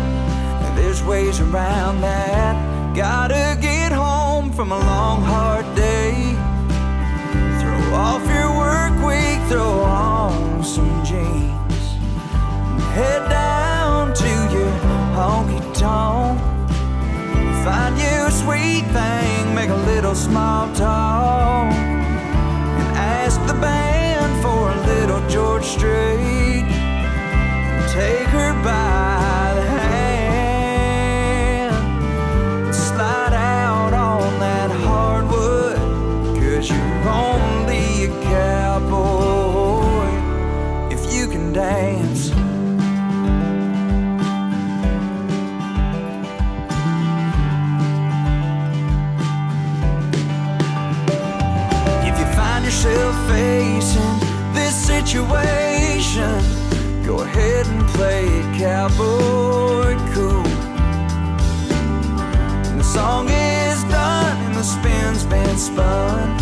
there's 0.80 1.02
ways 1.02 1.40
around 1.40 2.00
that. 2.02 2.94
Gotta 2.94 3.58
get 3.60 3.90
home 3.90 4.52
from 4.52 4.70
a 4.70 4.78
long, 4.78 5.20
hard 5.20 5.66
day. 5.74 6.12
Throw 7.58 7.82
off 7.92 8.22
your 8.30 8.50
work 8.56 8.94
week, 9.04 9.40
throw 9.48 9.82
on 9.82 10.62
some 10.62 11.04
jeans. 11.04 11.82
Head 12.94 13.28
down 13.28 14.14
to 14.14 14.30
your 14.54 14.70
honky 15.18 15.60
tonk. 15.74 16.38
Find 17.64 17.98
you 17.98 18.14
a 18.26 18.30
sweet 18.30 18.84
thing, 18.94 19.54
make 19.56 19.70
a 19.70 19.82
little 19.90 20.14
small 20.14 20.72
talk. 20.72 21.74
And 21.74 22.96
ask 22.96 23.44
the 23.48 23.54
band 23.54 24.40
for 24.40 24.70
a 24.70 24.78
little 24.86 25.28
George 25.28 25.64
Strait. 25.64 26.44
Take 27.94 28.26
her 28.28 28.52
by 28.64 28.73
situation. 55.24 56.42
Go 57.04 57.20
ahead 57.20 57.66
and 57.66 57.86
play 57.88 58.24
it 58.26 58.58
cowboy 58.58 59.94
cool. 60.12 60.46
And 62.68 62.78
the 62.78 62.84
song 62.84 63.28
is 63.28 63.82
done 63.84 64.36
and 64.46 64.54
the 64.54 64.62
spin's 64.62 65.24
been 65.24 65.56
spun. 65.56 66.36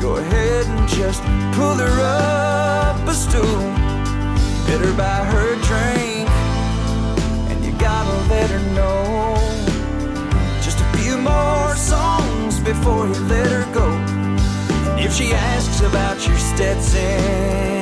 Go 0.00 0.16
ahead 0.16 0.66
and 0.66 0.88
just 0.88 1.22
pull 1.54 1.76
her 1.76 1.96
up 2.00 3.08
a 3.08 3.14
stool. 3.14 3.82
Buy 4.96 5.24
her 5.24 5.54
a 5.54 5.56
drink, 5.62 6.28
and 7.50 7.64
you 7.64 7.72
gotta 7.78 8.28
let 8.28 8.50
her 8.50 8.60
know. 8.74 9.36
Just 10.60 10.80
a 10.80 10.98
few 10.98 11.16
more 11.16 11.74
songs 11.76 12.60
before 12.60 13.06
you 13.06 13.14
let 13.26 13.50
her 13.50 13.66
go. 13.72 13.88
If 14.98 15.14
she 15.14 15.32
asks 15.32 15.80
about 15.80 16.26
your 16.26 16.36
Stetson 16.36 17.81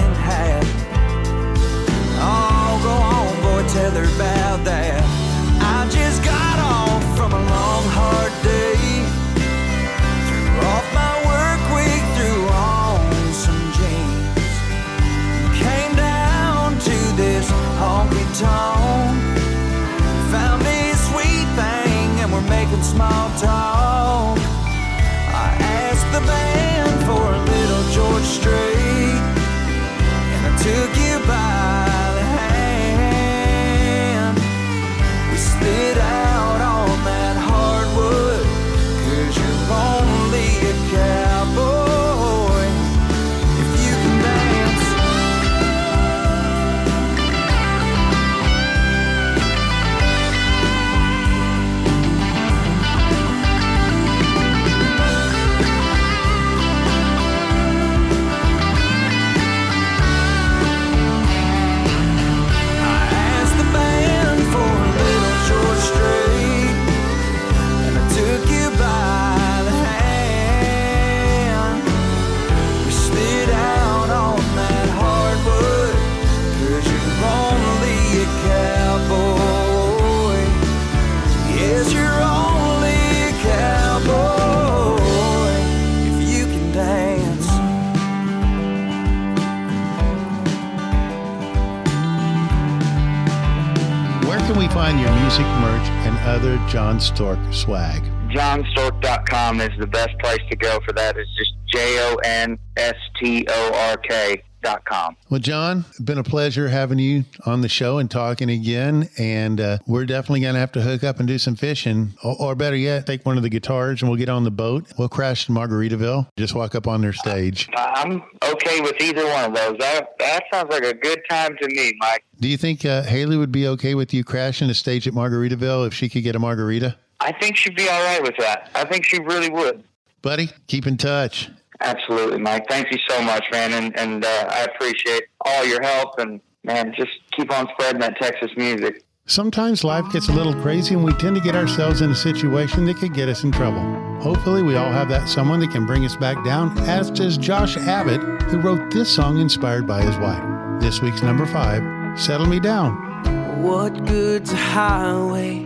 Jon 96.68 97.00
Stork 97.00 97.38
swag? 97.50 98.02
JonStork.com 98.30 99.60
is 99.60 99.70
the 99.80 99.86
best 99.88 100.16
place 100.20 100.38
to 100.48 100.56
go 100.56 100.78
for 100.86 100.92
that. 100.92 101.16
It's 101.16 101.28
just 101.36 101.52
J 101.72 101.98
O 102.00 102.14
N 102.24 102.56
S 102.76 102.94
T 103.20 103.44
O 103.48 103.72
R 103.90 103.96
K 103.96 104.40
com. 104.84 105.16
Well, 105.28 105.40
Jon, 105.40 105.84
it's 105.88 106.00
been 106.00 106.18
a 106.18 106.22
pleasure 106.22 106.68
having 106.68 106.98
you 106.98 107.24
on 107.46 107.60
the 107.60 107.68
show 107.68 107.98
and 107.98 108.10
talking 108.10 108.50
again. 108.50 109.08
And 109.18 109.60
uh, 109.60 109.78
we're 109.86 110.06
definitely 110.06 110.40
going 110.40 110.54
to 110.54 110.60
have 110.60 110.72
to 110.72 110.82
hook 110.82 111.04
up 111.04 111.18
and 111.18 111.28
do 111.28 111.38
some 111.38 111.56
fishing. 111.56 112.14
Or, 112.22 112.36
or 112.40 112.54
better 112.54 112.76
yet, 112.76 113.06
take 113.06 113.24
one 113.24 113.36
of 113.36 113.42
the 113.42 113.48
guitars 113.48 114.02
and 114.02 114.10
we'll 114.10 114.18
get 114.18 114.28
on 114.28 114.44
the 114.44 114.50
boat. 114.50 114.86
We'll 114.98 115.08
crash 115.08 115.48
in 115.48 115.54
Margaritaville, 115.54 116.28
just 116.36 116.54
walk 116.54 116.74
up 116.74 116.86
on 116.86 117.00
their 117.00 117.12
stage. 117.12 117.68
I'm 117.76 118.22
okay 118.42 118.80
with 118.80 119.00
either 119.00 119.24
one 119.26 119.44
of 119.44 119.54
those. 119.54 119.78
That, 119.78 120.18
that 120.18 120.44
sounds 120.52 120.70
like 120.70 120.84
a 120.84 120.94
good 120.94 121.20
time 121.28 121.56
to 121.60 121.68
me, 121.68 121.92
Mike. 121.98 122.24
Do 122.38 122.48
you 122.48 122.56
think 122.56 122.84
uh, 122.84 123.02
Haley 123.02 123.36
would 123.36 123.52
be 123.52 123.66
okay 123.68 123.94
with 123.94 124.14
you 124.14 124.24
crashing 124.24 124.70
a 124.70 124.74
stage 124.74 125.06
at 125.06 125.14
Margaritaville 125.14 125.86
if 125.86 125.94
she 125.94 126.08
could 126.08 126.22
get 126.22 126.34
a 126.34 126.38
margarita? 126.38 126.96
I 127.20 127.32
think 127.32 127.56
she'd 127.56 127.76
be 127.76 127.88
all 127.88 128.02
right 128.02 128.22
with 128.22 128.36
that. 128.38 128.70
I 128.74 128.84
think 128.84 129.04
she 129.04 129.20
really 129.20 129.50
would. 129.50 129.84
Buddy, 130.22 130.50
keep 130.66 130.86
in 130.86 130.96
touch. 130.96 131.50
Absolutely, 131.80 132.38
Mike. 132.38 132.66
Thank 132.68 132.92
you 132.92 132.98
so 133.08 133.22
much, 133.22 133.44
man, 133.52 133.72
and 133.72 133.98
and 133.98 134.24
uh, 134.24 134.46
I 134.50 134.64
appreciate 134.64 135.24
all 135.44 135.64
your 135.64 135.82
help. 135.82 136.18
And 136.18 136.40
man, 136.64 136.92
just 136.96 137.12
keep 137.32 137.50
on 137.52 137.68
spreading 137.72 138.00
that 138.00 138.16
Texas 138.20 138.50
music. 138.56 139.04
Sometimes 139.26 139.84
life 139.84 140.10
gets 140.12 140.28
a 140.28 140.32
little 140.32 140.54
crazy 140.54 140.94
and 140.94 141.04
we 141.04 141.12
tend 141.12 141.36
to 141.36 141.40
get 141.40 141.54
ourselves 141.54 142.00
in 142.00 142.10
a 142.10 142.14
situation 142.14 142.84
that 142.86 142.96
could 142.96 143.14
get 143.14 143.28
us 143.28 143.44
in 143.44 143.52
trouble. 143.52 143.80
Hopefully, 144.20 144.62
we 144.62 144.76
all 144.76 144.90
have 144.90 145.08
that 145.08 145.28
someone 145.28 145.60
that 145.60 145.70
can 145.70 145.86
bring 145.86 146.04
us 146.04 146.16
back 146.16 146.44
down, 146.44 146.76
as 146.80 147.10
does 147.10 147.38
Josh 147.38 147.76
Abbott, 147.76 148.20
who 148.44 148.58
wrote 148.58 148.90
this 148.90 149.08
song 149.08 149.38
inspired 149.38 149.86
by 149.86 150.02
his 150.02 150.16
wife. 150.18 150.42
This 150.80 151.00
week's 151.00 151.22
number 151.22 151.46
five, 151.46 151.82
Settle 152.18 152.46
Me 152.46 152.60
Down. 152.60 153.62
What 153.62 154.04
good's 154.04 154.52
a 154.52 154.56
highway 154.56 155.64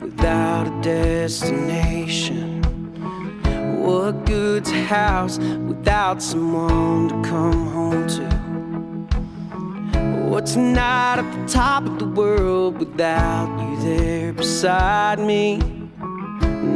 without 0.00 0.66
a 0.66 0.80
destination? 0.82 2.60
What 3.80 4.26
good's 4.26 4.70
a 4.70 4.84
house 4.84 5.38
without 5.38 6.22
someone 6.22 7.08
to 7.08 7.14
come 7.26 7.66
home 7.68 8.06
to? 8.08 8.26
What's 10.28 10.54
a 10.54 10.58
night 10.58 11.18
at 11.20 11.32
the 11.32 11.50
top 11.50 11.86
of 11.86 11.98
the 11.98 12.04
world 12.04 12.78
without 12.78 13.48
you 13.58 13.82
there 13.82 14.32
beside 14.34 15.18
me? 15.18 15.56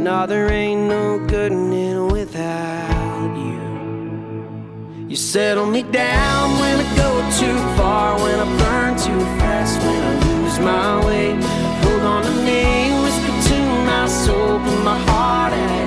No, 0.05 0.25
there 0.25 0.51
ain't 0.51 0.89
no 0.89 1.19
good 1.27 1.51
in 1.51 1.71
it 1.71 2.11
without 2.11 3.35
you. 3.37 5.07
You 5.07 5.15
settle 5.15 5.67
me 5.67 5.83
down 5.83 6.59
when 6.59 6.79
I 6.79 6.95
go 6.97 7.11
too 7.39 7.57
far, 7.77 8.19
when 8.19 8.39
I 8.39 8.47
burn 8.57 8.97
too 8.97 9.19
fast, 9.37 9.79
when 9.79 10.01
I 10.01 10.13
lose 10.25 10.59
my 10.59 11.05
way. 11.05 11.35
Hold 11.83 12.01
on 12.01 12.23
to 12.23 12.31
me, 12.49 12.89
whisper 13.03 13.33
to 13.49 13.59
my 13.85 14.07
soul, 14.07 14.57
put 14.57 14.83
my 14.83 14.97
heart 15.07 15.53
at 15.53 15.84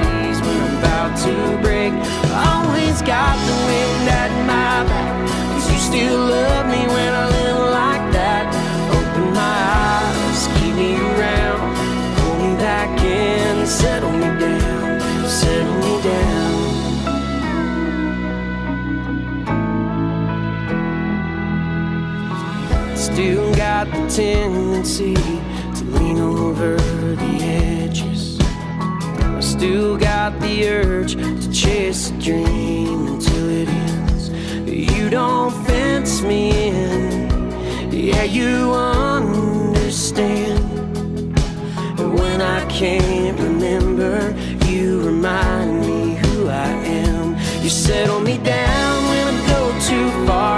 to 1.24 1.58
break. 1.62 1.92
Always 2.30 3.02
got 3.02 3.34
the 3.46 3.56
wind 3.66 4.08
at 4.22 4.30
my 4.46 4.84
back, 4.90 5.14
cause 5.52 5.66
you 5.72 5.78
still 5.78 6.18
love 6.18 6.66
me 6.66 6.86
when 6.94 7.12
I 7.12 7.26
live 7.38 7.60
like 7.82 8.04
that. 8.18 8.44
Open 8.98 9.26
my 9.32 9.58
eyes, 9.86 10.40
keep 10.58 10.74
me 10.76 10.90
around, 10.96 11.60
pull 12.16 12.36
me 12.44 12.52
back 12.56 12.92
in, 13.02 13.66
settle 13.66 14.12
me 14.12 14.30
down, 14.38 15.00
settle 15.26 15.78
me 15.84 15.94
down. 16.10 16.56
Still 22.96 23.48
got 23.56 23.86
the 23.90 24.06
tendency 24.08 25.14
to 25.14 25.84
lean 25.98 26.18
over 26.18 26.76
the 27.16 27.32
edges. 27.42 28.17
Still 29.58 29.96
got 29.98 30.38
the 30.38 30.68
urge 30.68 31.14
to 31.16 31.50
chase 31.50 32.10
a 32.10 32.12
dream 32.20 33.08
until 33.08 33.48
it 33.50 33.68
ends. 33.68 34.30
You 34.70 35.10
don't 35.10 35.50
fence 35.66 36.22
me 36.22 36.68
in, 36.68 37.90
yeah, 37.90 38.22
you 38.22 38.72
understand. 38.72 40.60
And 41.98 42.14
when 42.14 42.40
I 42.40 42.64
can't 42.68 43.36
remember, 43.40 44.32
you 44.68 45.00
remind 45.00 45.80
me 45.80 46.14
who 46.14 46.46
I 46.46 46.70
am. 47.02 47.36
You 47.60 47.68
settle 47.68 48.20
me 48.20 48.38
down 48.38 49.08
when 49.10 49.34
I 49.34 49.46
go 49.48 49.72
too 49.88 50.08
far, 50.24 50.57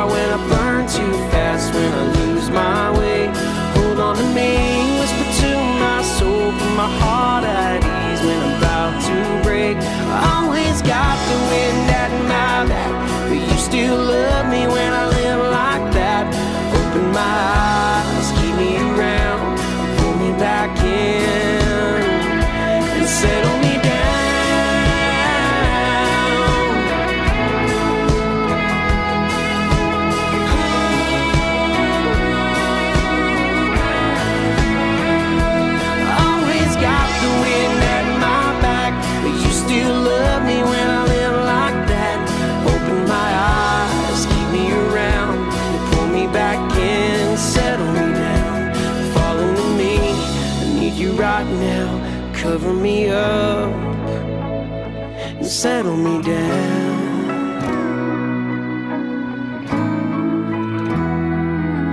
settle 55.61 55.95
me 55.95 56.23
down. 56.23 57.21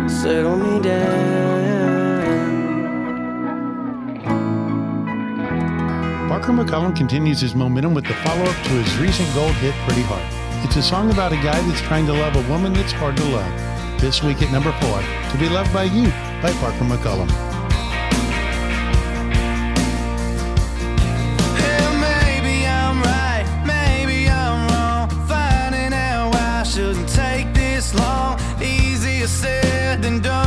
Settle 0.07 0.55
me 0.55 0.79
down. 0.79 1.27
Parker 6.29 6.53
McCollum 6.53 6.95
continues 6.95 7.41
his 7.41 7.55
momentum 7.55 7.93
with 7.93 8.05
the 8.05 8.13
follow 8.13 8.43
up 8.43 8.55
to 8.67 8.69
his 8.69 8.97
recent 8.99 9.27
gold 9.35 9.51
hit, 9.55 9.73
Pretty 9.85 10.03
Hard. 10.03 10.23
It's 10.63 10.77
a 10.77 10.81
song 10.81 11.11
about 11.11 11.33
a 11.33 11.35
guy 11.35 11.59
that's 11.67 11.81
trying 11.81 12.05
to 12.05 12.13
love 12.13 12.37
a 12.37 12.49
woman 12.49 12.71
that's 12.71 12.93
hard 12.93 13.17
to 13.17 13.23
love. 13.25 13.99
This 13.99 14.23
week 14.23 14.41
at 14.41 14.49
number 14.49 14.71
four, 14.79 15.01
To 15.31 15.37
Be 15.37 15.49
Loved 15.49 15.73
by 15.73 15.83
You 15.83 16.05
by 16.41 16.53
Parker 16.61 16.85
McCollum. 16.85 17.46
Said 29.27 30.01
than 30.01 30.21
done, 30.21 30.46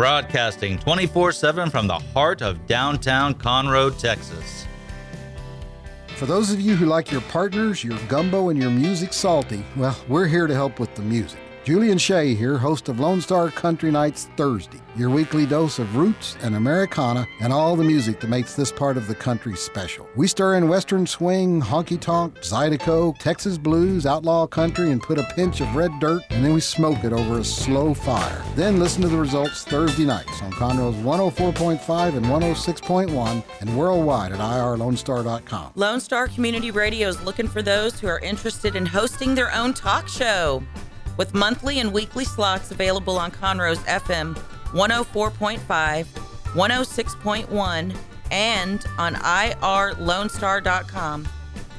broadcasting 0.00 0.78
24 0.78 1.30
7 1.30 1.68
from 1.68 1.86
the 1.86 1.98
heart 1.98 2.40
of 2.40 2.66
downtown 2.66 3.34
Conroe, 3.34 3.94
Texas. 3.98 4.66
For 6.16 6.24
those 6.24 6.50
of 6.50 6.58
you 6.58 6.74
who 6.74 6.86
like 6.86 7.12
your 7.12 7.20
partners, 7.20 7.84
your 7.84 7.98
gumbo, 8.08 8.48
and 8.48 8.58
your 8.58 8.70
music 8.70 9.12
salty, 9.12 9.62
well, 9.76 9.94
we're 10.08 10.26
here 10.26 10.46
to 10.46 10.54
help 10.54 10.80
with 10.80 10.94
the 10.94 11.02
music. 11.02 11.38
Julian 11.62 11.98
Shea 11.98 12.34
here, 12.34 12.56
host 12.56 12.88
of 12.88 13.00
Lone 13.00 13.20
Star 13.20 13.50
Country 13.50 13.90
Nights 13.90 14.30
Thursday, 14.34 14.80
your 14.96 15.10
weekly 15.10 15.44
dose 15.44 15.78
of 15.78 15.94
roots 15.94 16.38
and 16.40 16.56
Americana 16.56 17.26
and 17.42 17.52
all 17.52 17.76
the 17.76 17.84
music 17.84 18.18
that 18.20 18.28
makes 18.28 18.54
this 18.54 18.72
part 18.72 18.96
of 18.96 19.06
the 19.06 19.14
country 19.14 19.54
special. 19.56 20.08
We 20.16 20.26
stir 20.26 20.54
in 20.54 20.68
Western 20.68 21.06
swing, 21.06 21.60
honky 21.60 22.00
tonk, 22.00 22.36
Zydeco, 22.36 23.18
Texas 23.18 23.58
blues, 23.58 24.06
outlaw 24.06 24.46
country, 24.46 24.90
and 24.90 25.02
put 25.02 25.18
a 25.18 25.32
pinch 25.34 25.60
of 25.60 25.76
red 25.76 25.92
dirt, 26.00 26.22
and 26.30 26.42
then 26.42 26.54
we 26.54 26.60
smoke 26.60 27.04
it 27.04 27.12
over 27.12 27.40
a 27.40 27.44
slow 27.44 27.92
fire. 27.92 28.42
Then 28.54 28.78
listen 28.78 29.02
to 29.02 29.08
the 29.08 29.18
results 29.18 29.62
Thursday 29.62 30.06
nights 30.06 30.40
on 30.40 30.52
Conroe's 30.52 30.96
104.5 30.96 32.16
and 32.16 32.24
106.1 32.24 33.44
and 33.60 33.76
worldwide 33.76 34.32
at 34.32 34.38
irlonestar.com. 34.38 35.72
Lone 35.74 36.00
Star 36.00 36.26
Community 36.26 36.70
Radio 36.70 37.08
is 37.08 37.22
looking 37.22 37.48
for 37.48 37.60
those 37.60 38.00
who 38.00 38.06
are 38.06 38.20
interested 38.20 38.76
in 38.76 38.86
hosting 38.86 39.34
their 39.34 39.54
own 39.54 39.74
talk 39.74 40.08
show. 40.08 40.62
With 41.16 41.34
monthly 41.34 41.80
and 41.80 41.92
weekly 41.92 42.24
slots 42.24 42.70
available 42.70 43.18
on 43.18 43.30
Conroe's 43.30 43.80
FM 43.80 44.34
104.5, 44.72 46.06
106.1, 46.54 47.96
and 48.30 48.86
on 48.98 49.14
irlonestar.com. 49.14 51.28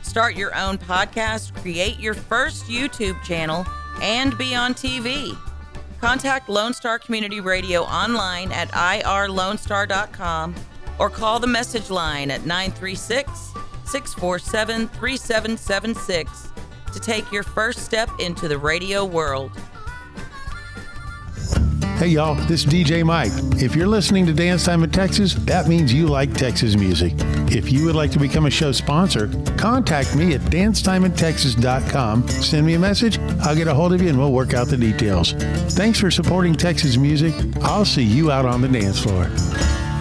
Start 0.04 0.36
your 0.36 0.56
own 0.56 0.78
podcast, 0.78 1.56
create 1.62 2.00
your 2.00 2.14
first 2.14 2.66
YouTube 2.66 3.22
channel, 3.24 3.66
and 4.02 4.38
be 4.38 4.54
on 4.56 4.74
TV. 4.74 5.38
Contact 6.02 6.50
Lone 6.50 6.74
Star 6.74 7.00
Community 7.00 7.40
Radio 7.40 7.84
online 7.84 8.52
at 8.52 8.70
irlonestar.com 8.72 10.56
or 11.00 11.10
call 11.10 11.40
the 11.40 11.48
message 11.48 11.90
line 11.90 12.30
at 12.32 12.46
936 12.46 13.54
647 13.86 14.88
3776 14.88 16.48
to 16.94 17.00
take 17.00 17.32
your 17.32 17.44
first 17.44 17.80
step 17.80 18.10
into 18.20 18.48
the 18.48 18.58
radio 18.58 19.06
world. 19.06 19.52
Hey 22.02 22.08
y'all, 22.08 22.34
this 22.48 22.66
is 22.66 22.66
DJ 22.66 23.06
Mike. 23.06 23.32
If 23.62 23.76
you're 23.76 23.86
listening 23.86 24.26
to 24.26 24.34
Dance 24.34 24.66
Time 24.66 24.84
in 24.84 24.90
Texas, 24.90 25.36
that 25.36 25.68
means 25.68 25.94
you 25.94 26.08
like 26.08 26.34
Texas 26.34 26.76
music. 26.76 27.14
If 27.52 27.72
you 27.72 27.86
would 27.86 27.94
like 27.94 28.10
to 28.14 28.20
become 28.20 28.48
a 28.48 28.50
show 28.50 28.72
sponsor, 28.72 29.28
contact 29.56 30.16
me 30.16 30.34
at 30.34 30.42
dancetimeintexas.com. 30.42 32.28
Send 32.28 32.66
me 32.66 32.74
a 32.74 32.80
message, 32.80 33.20
I'll 33.42 33.56
get 33.56 33.68
a 33.68 33.74
hold 33.76 33.94
of 33.94 34.02
you 34.02 34.10
and 34.10 34.18
we'll 34.18 34.32
work 34.32 34.56
out 34.56 34.68
the 34.68 34.78
details. 34.78 35.34
Thanks 35.76 36.00
for 36.00 36.10
supporting 36.10 36.56
Texas 36.56 36.98
music. 36.98 37.36
I'll 37.62 37.86
see 37.86 38.02
you 38.02 38.32
out 38.32 38.48
on 38.48 38.62
the 38.62 38.68
dance 38.68 39.00
floor. 39.00 39.30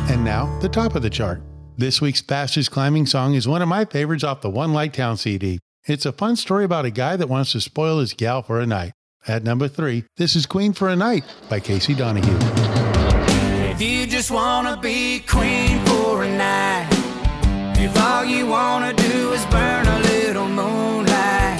And 0.08 0.24
now, 0.24 0.58
the 0.60 0.70
top 0.70 0.94
of 0.94 1.02
the 1.02 1.10
chart. 1.10 1.42
This 1.76 2.00
week's 2.00 2.22
fastest 2.22 2.70
climbing 2.70 3.04
song 3.04 3.34
is 3.34 3.46
one 3.46 3.60
of 3.60 3.68
my 3.68 3.84
favorites 3.84 4.24
off 4.24 4.40
the 4.40 4.48
One 4.48 4.72
Light 4.72 4.94
Town 4.94 5.18
CD. 5.18 5.58
It's 5.90 6.06
a 6.06 6.12
fun 6.12 6.36
story 6.36 6.64
about 6.64 6.84
a 6.84 6.90
guy 6.92 7.16
that 7.16 7.28
wants 7.28 7.50
to 7.50 7.60
spoil 7.60 7.98
his 7.98 8.14
gal 8.14 8.42
for 8.42 8.60
a 8.60 8.66
night. 8.66 8.92
At 9.26 9.42
number 9.42 9.66
three, 9.66 10.04
this 10.18 10.36
is 10.36 10.46
Queen 10.46 10.72
for 10.72 10.88
a 10.88 10.94
Night 10.94 11.24
by 11.48 11.58
Casey 11.58 11.94
Donahue. 11.94 12.38
If 13.72 13.82
you 13.82 14.06
just 14.06 14.30
wanna 14.30 14.76
be 14.80 15.18
queen 15.18 15.84
for 15.86 16.22
a 16.22 16.30
night, 16.30 16.86
if 17.76 18.00
all 18.00 18.24
you 18.24 18.46
wanna 18.46 18.92
do 18.92 19.32
is 19.32 19.44
burn 19.46 19.84
a 19.88 19.98
little 19.98 20.46
moonlight, 20.46 21.58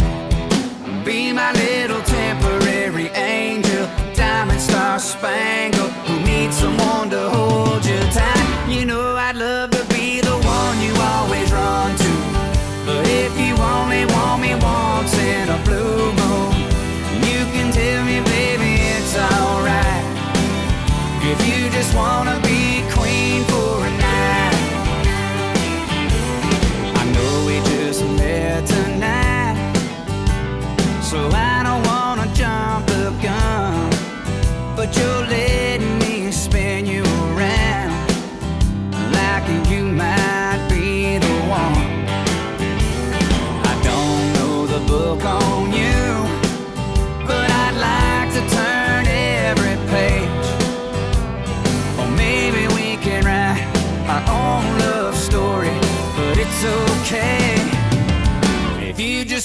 be 1.04 1.32
my 1.32 1.50
little 1.50 2.00
temporary 2.02 3.08
angel, 3.08 3.88
diamond 4.14 4.60
star 4.60 5.00
spangled, 5.00 5.90
who 6.06 6.20
needs 6.20 6.56
someone 6.56 7.10
to 7.10 7.30
hold 7.30 7.84
you 7.84 7.98
tight. 8.12 8.68
You 8.68 8.84
know 8.86 9.16
I'd 9.16 9.34
love 9.34 9.79
me 14.40 14.54
once 14.54 15.14
in 15.18 15.48
a 15.48 15.58
blue 15.64 16.12
moon, 16.20 16.54
you 17.28 17.40
can 17.52 17.70
tell 17.72 18.04
me, 18.04 18.20
baby, 18.20 18.72
it's 18.96 19.14
alright. 19.16 20.04
If 21.22 21.38
you 21.46 21.70
just 21.70 21.94
wanna 21.94 22.40
be 22.42 22.49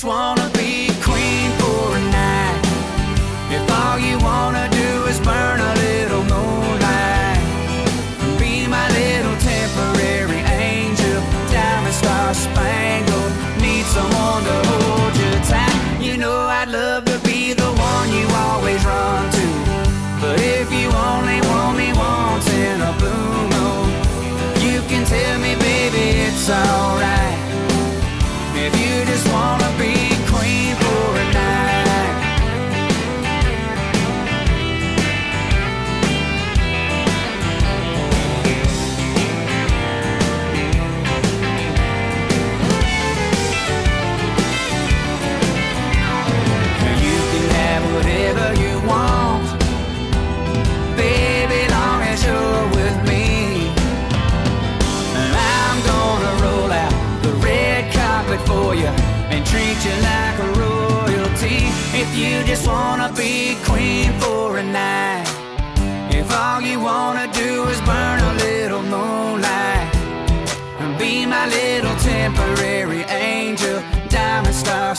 you 0.06 0.35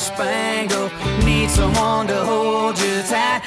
spangled, 0.06 0.92
need 1.24 1.50
someone 1.50 2.06
to 2.06 2.24
hold 2.24 2.78
you 2.78 3.02
tight. 3.02 3.42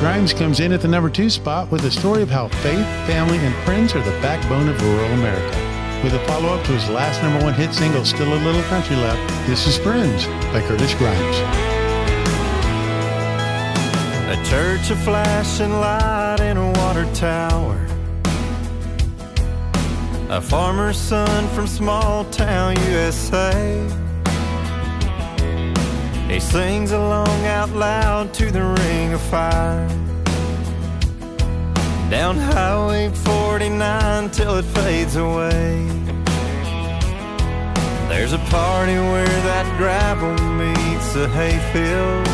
Grimes 0.00 0.32
comes 0.32 0.60
in 0.60 0.72
at 0.72 0.80
the 0.80 0.88
number 0.88 1.10
two 1.10 1.28
spot 1.28 1.70
with 1.70 1.84
a 1.84 1.90
story 1.90 2.22
of 2.22 2.30
how 2.30 2.48
faith, 2.48 2.86
family, 3.06 3.36
and 3.36 3.54
friends 3.66 3.94
are 3.94 4.02
the 4.02 4.18
backbone 4.22 4.66
of 4.66 4.82
rural 4.82 5.12
America. 5.12 6.02
With 6.02 6.14
a 6.14 6.18
follow 6.26 6.48
up 6.48 6.64
to 6.64 6.72
his 6.72 6.88
last 6.88 7.22
number 7.22 7.44
one 7.44 7.52
hit 7.52 7.74
single, 7.74 8.02
Still 8.06 8.32
a 8.32 8.40
Little 8.42 8.62
Country 8.62 8.96
Left, 8.96 9.46
this 9.46 9.66
is 9.66 9.76
Friends 9.76 10.24
by 10.54 10.62
Curtis 10.62 10.94
Grimes. 10.94 11.36
A 14.30 14.42
church 14.48 14.90
of 14.90 14.98
flashing 15.00 15.70
light 15.70 16.40
in 16.40 16.56
a 16.56 16.72
water 16.78 17.04
tower. 17.12 17.86
A 20.30 20.40
farmer's 20.40 20.96
son 20.96 21.46
from 21.48 21.66
small 21.66 22.24
town 22.30 22.74
USA. 22.88 23.99
He 26.30 26.38
sings 26.38 26.92
along 26.92 27.44
out 27.44 27.70
loud 27.70 28.32
to 28.34 28.52
the 28.52 28.62
ring 28.62 29.12
of 29.12 29.20
fire. 29.20 29.88
Down 32.08 32.36
Highway 32.36 33.08
49 33.08 34.30
till 34.30 34.58
it 34.58 34.64
fades 34.64 35.16
away. 35.16 35.88
There's 38.08 38.32
a 38.32 38.38
party 38.48 38.94
where 38.94 39.40
that 39.50 39.66
gravel 39.76 40.34
meets 40.54 41.12
the 41.14 41.28
hayfield. 41.30 42.28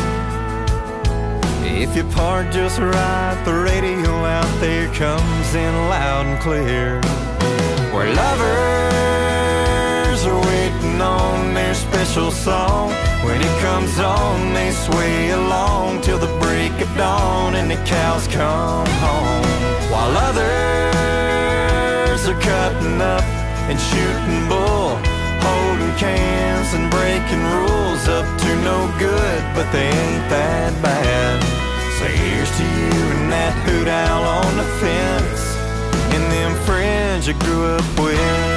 If 1.65 1.95
you 1.95 2.03
park 2.15 2.51
just 2.51 2.77
right, 2.77 3.41
the 3.45 3.53
radio 3.53 4.25
out 4.25 4.59
there 4.59 4.93
comes 4.93 5.55
in 5.55 5.73
loud 5.89 6.27
and 6.27 6.39
clear. 6.39 7.01
Where 7.91 8.13
lovers 8.13 10.23
are 10.23 10.39
waiting 10.45 11.01
on 11.01 11.56
special 11.77 12.31
song. 12.31 12.89
When 13.25 13.39
it 13.39 13.61
comes 13.61 13.99
on, 13.99 14.53
they 14.53 14.71
sway 14.71 15.31
along 15.31 16.01
till 16.01 16.17
the 16.17 16.33
break 16.39 16.73
of 16.81 16.89
dawn 16.97 17.55
and 17.55 17.69
the 17.69 17.77
cows 17.85 18.27
come 18.27 18.87
home. 19.05 19.45
While 19.91 20.17
others 20.29 20.57
are 22.27 22.39
cutting 22.41 23.01
up 23.01 23.23
and 23.69 23.79
shooting 23.79 24.47
bull, 24.49 24.97
holding 25.45 25.93
cans 25.95 26.73
and 26.73 26.89
breaking 26.89 27.43
rules 27.55 28.07
up 28.07 28.25
to 28.41 28.49
no 28.63 28.77
good, 28.99 29.41
but 29.55 29.71
they 29.71 29.87
ain't 29.87 30.29
that 30.29 30.73
bad. 30.81 31.43
So 31.99 32.05
here's 32.05 32.51
to 32.57 32.63
you 32.63 32.93
and 33.15 33.31
that 33.31 33.53
hoot 33.65 33.87
owl 33.87 34.25
on 34.41 34.57
the 34.57 34.67
fence, 34.81 35.43
and 36.13 36.23
them 36.31 36.53
friends 36.65 37.27
you 37.27 37.33
grew 37.45 37.63
up 37.65 37.99
with. 37.99 38.56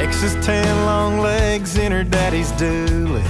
Texas 0.00 0.34
tan 0.46 0.86
long 0.86 1.18
legs 1.18 1.76
in 1.76 1.90
her 1.90 2.04
daddy's 2.04 2.52
dually. 2.52 3.20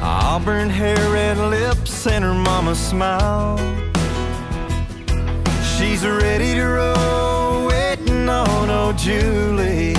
Auburn 0.00 0.70
hair, 0.70 0.94
red 1.10 1.36
lips, 1.36 2.06
and 2.06 2.22
her 2.22 2.32
mama's 2.32 2.78
smile. 2.78 3.58
She's 5.72 6.06
ready 6.06 6.54
to 6.54 6.64
roll, 6.64 7.66
waiting 7.66 8.28
on 8.28 8.70
old 8.70 8.96
Julie. 8.96 9.94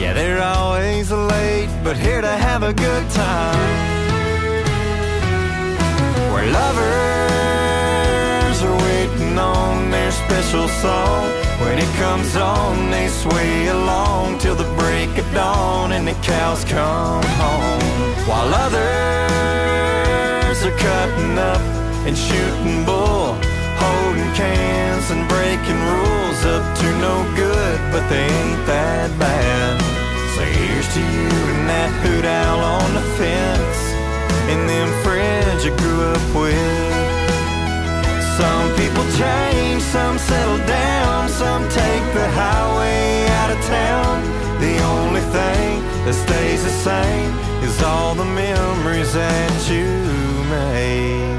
Yeah, 0.00 0.14
they're 0.14 0.42
always 0.42 1.12
late, 1.12 1.68
but 1.84 1.98
here 1.98 2.22
to 2.22 2.34
have 2.48 2.62
a 2.62 2.72
good 2.72 3.10
time. 3.10 3.60
We're 6.32 6.50
lovers 6.50 7.13
special 10.54 10.68
song. 10.80 11.26
When 11.60 11.78
it 11.78 11.92
comes 11.96 12.36
on, 12.36 12.90
they 12.90 13.08
sway 13.08 13.66
along 13.68 14.38
till 14.38 14.54
the 14.54 14.70
break 14.76 15.18
of 15.18 15.34
dawn 15.34 15.92
and 15.92 16.06
the 16.06 16.14
cows 16.22 16.64
come 16.64 17.24
home. 17.42 17.82
While 18.28 18.54
others 18.54 18.78
are 20.64 20.78
cutting 20.78 21.38
up 21.38 21.60
and 22.06 22.16
shooting 22.16 22.84
bull, 22.84 23.36
holding 23.82 24.32
cans 24.34 25.10
and 25.10 25.28
breaking 25.28 25.80
rules 25.92 26.44
up 26.44 26.76
to 26.78 26.86
no 26.98 27.24
good, 27.34 27.78
but 27.92 28.08
they 28.08 28.26
ain't 28.26 28.66
that 28.66 29.10
bad. 29.18 29.80
So 30.34 30.42
here's 30.42 30.88
to 30.94 31.00
you 31.00 31.28
and 31.52 31.68
that 31.68 31.90
hoot 32.02 32.24
owl 32.24 32.60
on 32.60 32.94
the 32.94 33.02
fence, 33.18 33.80
and 34.50 34.68
them 34.68 34.90
friends 35.02 35.64
you 35.64 35.72
grew 35.76 36.00
up 36.02 36.34
with. 36.34 36.93
Some 38.36 38.74
people 38.74 39.04
change, 39.12 39.80
some 39.80 40.18
settle 40.18 40.58
down, 40.66 41.28
some 41.28 41.68
take 41.68 42.02
the 42.14 42.28
highway 42.30 43.26
out 43.38 43.50
of 43.50 43.60
town. 43.64 44.24
The 44.60 44.76
only 44.82 45.20
thing 45.20 45.80
that 46.04 46.14
stays 46.14 46.64
the 46.64 46.70
same 46.70 47.32
is 47.62 47.80
all 47.82 48.16
the 48.16 48.24
memories 48.24 49.12
that 49.12 49.70
you 49.70 49.86
made. 50.50 51.38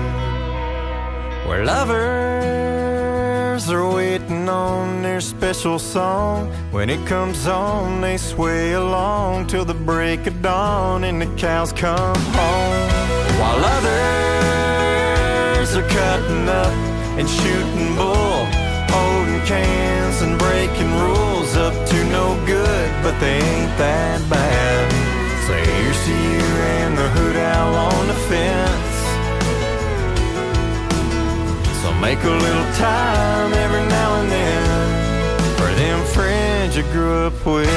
Where 1.45 1.65
lovers 1.65 3.69
are 3.69 3.93
waiting 3.93 4.47
on 4.47 5.01
their 5.01 5.19
special 5.19 5.79
song. 5.79 6.49
When 6.71 6.89
it 6.89 7.05
comes 7.05 7.45
on, 7.45 7.99
they 7.99 8.15
sway 8.15 8.71
along 8.71 9.47
till 9.47 9.65
the 9.65 9.73
break 9.73 10.27
of 10.27 10.41
dawn 10.41 11.03
and 11.03 11.21
the 11.21 11.27
cows 11.35 11.73
come 11.73 12.15
home. 12.15 12.89
While 13.37 13.65
others 13.65 14.34
are 15.75 15.89
cutting 15.89 16.47
up 16.47 16.71
and 17.19 17.27
shooting 17.29 17.95
bull, 17.97 18.45
holding 18.95 19.41
cans 19.45 20.21
and 20.21 20.39
breaking 20.39 20.91
rules 21.03 21.57
up 21.57 21.73
to 21.89 21.97
no 22.05 22.39
good, 22.45 22.89
but 23.03 23.19
they 23.19 23.35
ain't 23.35 23.77
that 23.77 24.21
bad. 24.29 24.91
So 25.45 25.53
here's 25.53 25.99
to 26.05 26.11
you 26.11 26.47
and 26.79 26.97
the 26.97 27.09
hoot 27.09 27.35
owl 27.35 27.75
on 27.75 28.07
the 28.07 28.19
fence. 28.29 28.95
So 31.81 31.93
make 31.99 32.23
a 32.23 32.35
little 32.45 32.69
time 32.75 33.51
every 33.53 33.85
now 33.89 34.21
and 34.21 34.31
then 34.31 35.57
for 35.57 35.69
them 35.75 35.99
friends 36.15 36.77
you 36.77 36.83
grew 36.93 37.27
up 37.27 37.45
with. 37.45 37.67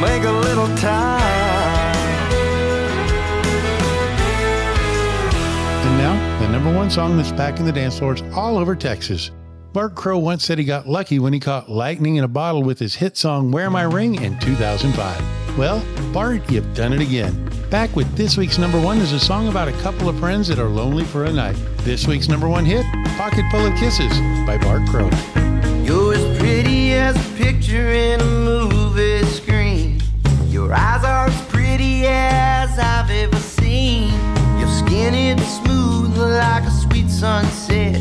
Make 0.00 0.24
a 0.24 0.32
little 0.32 0.68
time. 0.76 1.47
Number 6.68 6.80
one 6.80 6.90
song 6.90 7.16
that's 7.16 7.32
back 7.32 7.58
in 7.58 7.64
the 7.64 7.72
dance 7.72 7.98
floors 7.98 8.20
all 8.34 8.58
over 8.58 8.76
Texas. 8.76 9.30
Bart 9.72 9.94
Crow 9.94 10.18
once 10.18 10.44
said 10.44 10.58
he 10.58 10.66
got 10.66 10.86
lucky 10.86 11.18
when 11.18 11.32
he 11.32 11.40
caught 11.40 11.70
lightning 11.70 12.16
in 12.16 12.24
a 12.24 12.28
bottle 12.28 12.62
with 12.62 12.78
his 12.78 12.94
hit 12.94 13.16
song 13.16 13.50
Wear 13.50 13.70
My 13.70 13.84
Ring 13.84 14.22
in 14.22 14.38
2005. 14.38 15.56
Well, 15.56 15.82
Bart, 16.12 16.50
you've 16.50 16.74
done 16.74 16.92
it 16.92 17.00
again. 17.00 17.50
Back 17.70 17.96
with 17.96 18.14
this 18.16 18.36
week's 18.36 18.58
number 18.58 18.78
one 18.78 18.98
is 18.98 19.12
a 19.12 19.18
song 19.18 19.48
about 19.48 19.68
a 19.68 19.72
couple 19.80 20.10
of 20.10 20.18
friends 20.18 20.46
that 20.48 20.58
are 20.58 20.68
lonely 20.68 21.04
for 21.04 21.24
a 21.24 21.32
night. 21.32 21.56
This 21.78 22.06
week's 22.06 22.28
number 22.28 22.48
one 22.50 22.66
hit, 22.66 22.84
Pocket 23.16 23.46
Full 23.50 23.64
of 23.64 23.74
Kisses 23.78 24.12
by 24.44 24.58
Bart 24.58 24.86
Crow. 24.90 25.08
You're 25.84 26.16
as 26.16 26.38
pretty 26.38 26.92
as 26.92 27.16
a 27.16 27.36
picture 27.42 27.92
in 27.92 28.20
a 28.20 28.24
movie 28.24 29.24
screen. 29.24 30.02
Your 30.48 30.74
eyes 30.74 31.02
are 31.02 31.28
as 31.28 31.40
pretty 31.46 32.04
as 32.06 32.78
I've 32.78 33.10
ever 33.10 33.36
seen. 33.36 34.10
Your 34.58 34.68
skin 34.68 35.14
is 35.14 35.56
smooth 35.56 35.87
like 36.26 36.64
a 36.64 36.70
sweet 36.70 37.08
sunset. 37.08 37.94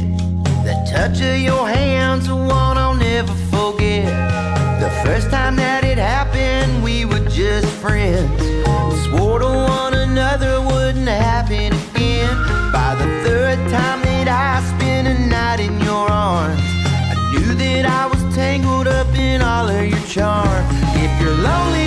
The 0.64 0.74
touch 0.92 1.22
of 1.22 1.38
your 1.38 1.68
hands, 1.68 2.30
one 2.30 2.78
I'll 2.78 2.96
never 2.96 3.34
forget. 3.52 4.06
The 4.82 4.90
first 5.04 5.30
time 5.30 5.56
that 5.58 5.84
it 5.84 5.98
happened, 5.98 6.84
we 6.84 7.06
were 7.06 7.26
just 7.30 7.68
friends. 7.68 8.42
Swore 9.06 9.40
to 9.40 9.46
one 9.46 9.94
another 9.94 10.62
wouldn't 10.62 11.08
happen 11.08 11.74
again. 11.74 12.36
By 12.72 12.96
the 12.96 13.08
third 13.24 13.58
time 13.70 14.02
that 14.04 14.28
I 14.28 14.64
spent 14.76 15.08
a 15.08 15.28
night 15.28 15.60
in 15.60 15.80
your 15.82 16.10
arms, 16.10 16.60
I 16.60 17.16
knew 17.32 17.54
that 17.54 17.86
I 17.86 18.08
was 18.08 18.22
tangled 18.36 18.88
up 18.88 19.08
in 19.16 19.42
all 19.42 19.68
of 19.68 19.88
your 19.88 20.06
charm. 20.08 20.66
If 20.96 21.22
you're 21.22 21.36
lonely 21.36 21.87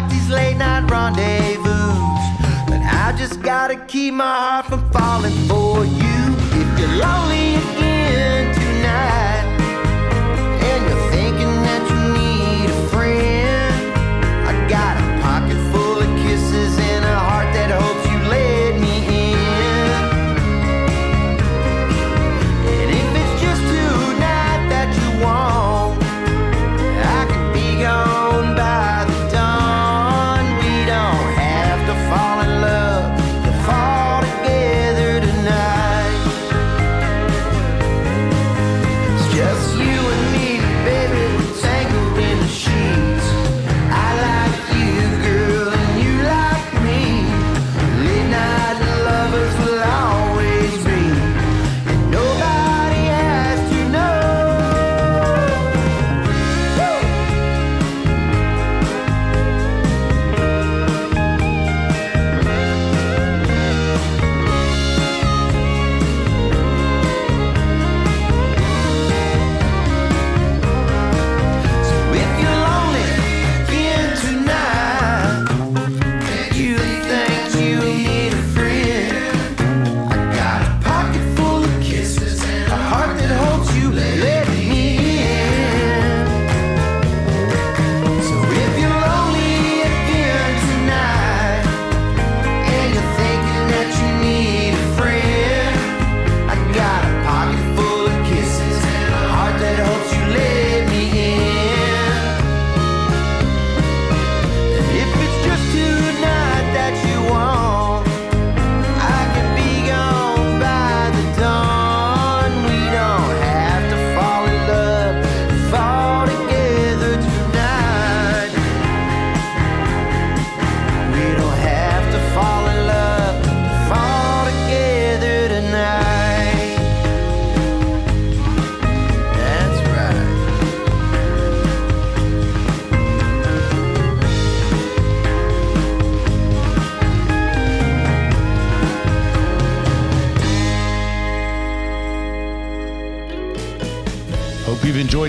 like 0.00 0.10
these 0.10 0.28
late 0.30 0.56
night 0.56 0.90
rendezvous. 0.90 1.92
But 2.66 2.80
I 2.82 3.14
just 3.18 3.42
gotta 3.42 3.76
keep 3.86 4.14
my 4.14 4.24
heart 4.24 4.66
from 4.66 4.90
falling 4.90 5.36
for 5.48 5.84
you. 5.84 6.20
If 6.60 6.78
you're 6.78 6.96
lonely 7.04 7.39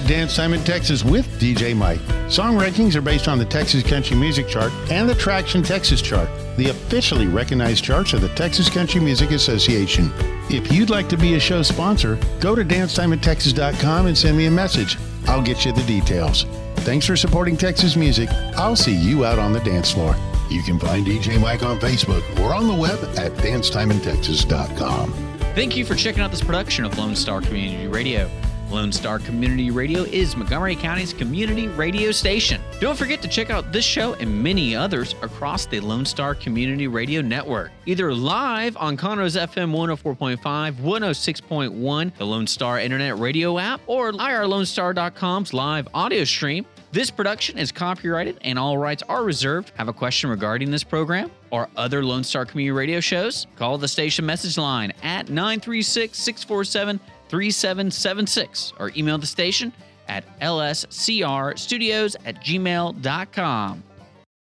Dance 0.08 0.36
Time 0.36 0.54
in 0.54 0.64
Texas 0.64 1.04
with 1.04 1.28
DJ 1.40 1.76
Mike. 1.76 2.00
Song 2.30 2.58
rankings 2.58 2.96
are 2.96 3.02
based 3.02 3.28
on 3.28 3.38
the 3.38 3.46
Texas 3.46 3.84
Country 3.84 4.16
Music 4.16 4.48
Chart 4.48 4.72
and 4.90 5.10
the 5.10 5.16
Traction 5.16 5.64
Texas 5.64 6.02
Chart, 6.02 6.30
the 6.58 6.70
officially 6.70 7.28
recognized 7.28 7.84
charts 7.84 8.14
of 8.14 8.22
the 8.22 8.30
Texas 8.30 8.70
Country 8.70 9.02
Music 9.02 9.32
Association. 9.32 10.12
If 10.50 10.72
you'd 10.72 10.90
like 10.90 11.10
to 11.10 11.18
be 11.18 11.36
a 11.36 11.40
show 11.40 11.62
sponsor, 11.62 12.20
go 12.40 12.56
to 12.56 12.64
dancetimeintexas.com 12.64 14.08
and 14.08 14.18
send 14.18 14.38
me 14.38 14.46
a 14.46 14.52
message. 14.52 14.98
I'll 15.28 15.42
get 15.42 15.66
you 15.66 15.72
the 15.72 15.84
details. 15.84 16.44
Thanks 16.78 17.06
for 17.06 17.16
supporting 17.16 17.58
Texas 17.58 17.96
music. 17.96 18.30
I'll 18.58 18.76
see 18.76 18.96
you 18.96 19.26
out 19.26 19.40
on 19.40 19.54
the 19.54 19.60
dance 19.60 19.92
floor. 19.92 20.16
You 20.50 20.64
can 20.64 20.80
find 20.80 21.06
DJ 21.06 21.40
Mike 21.40 21.64
on 21.64 21.80
Facebook 21.80 22.24
or 22.40 22.54
on 22.54 22.68
the 22.68 22.74
web 22.74 23.00
at 23.18 23.32
dancetimeintexas.com. 23.34 25.14
Thank 25.54 25.76
you 25.76 25.86
for 25.86 25.96
checking 25.96 26.22
out 26.22 26.32
this 26.32 26.42
production 26.42 26.86
of 26.86 26.98
Lone 26.98 27.16
Star 27.16 27.42
Community 27.42 27.88
Radio. 27.88 28.30
Lone 28.72 28.94
Star 28.94 29.20
Community 29.20 29.70
Radio 29.70 30.04
is 30.04 30.38
Montgomery 30.38 30.78
County's 30.78 31.12
community 31.12 31.68
radio 31.68 32.10
station. 32.12 32.62
Don't 32.80 32.98
forget 32.98 33.22
to 33.22 33.28
check 33.28 33.50
out 33.50 33.74
this 33.74 33.84
show 33.84 34.14
and 34.14 34.42
many 34.42 34.74
others 34.74 35.14
across 35.22 35.66
the 35.66 35.82
Lone 35.82 36.06
Star 36.06 36.34
Community 36.34 36.88
Radio 36.88 37.22
Network, 37.22 37.72
either 37.86 38.14
live 38.14 38.78
on 38.78 38.96
Conroe's 38.96 39.36
FM 39.36 39.74
104.5, 39.74 40.38
106.1, 40.76 42.16
the 42.18 42.26
Lone 42.26 42.48
Star 42.48 42.80
Internet 42.80 43.20
Radio 43.20 43.60
app, 43.60 43.82
or 43.88 44.14
irlonestar.com's 44.14 45.54
live 45.54 45.90
audio 45.94 46.24
stream. 46.24 46.66
This 46.94 47.12
production 47.12 47.58
is 47.58 47.72
copyrighted 47.72 48.38
and 48.42 48.58
all 48.58 48.78
rights 48.78 49.04
are 49.08 49.24
reserved. 49.24 49.72
Have 49.76 49.90
a 49.90 49.94
question 49.94 50.30
regarding 50.30 50.72
this 50.72 50.84
program 50.84 51.30
or 51.50 51.70
other 51.76 52.04
Lone 52.04 52.24
Star 52.24 52.46
Community 52.46 52.72
Radio 52.72 53.00
shows? 53.02 53.48
Call 53.58 53.78
the 53.78 53.88
station 53.88 54.26
message 54.26 54.58
line 54.58 54.92
at 55.04 55.30
936 55.30 56.18
647 56.18 57.00
3776 57.32 58.74
or 58.78 58.92
email 58.96 59.18
the 59.18 59.26
station 59.26 59.72
at 60.10 60.26
lscrstudios 60.42 62.16
at 62.26 62.44
gmail.com. 62.44 63.84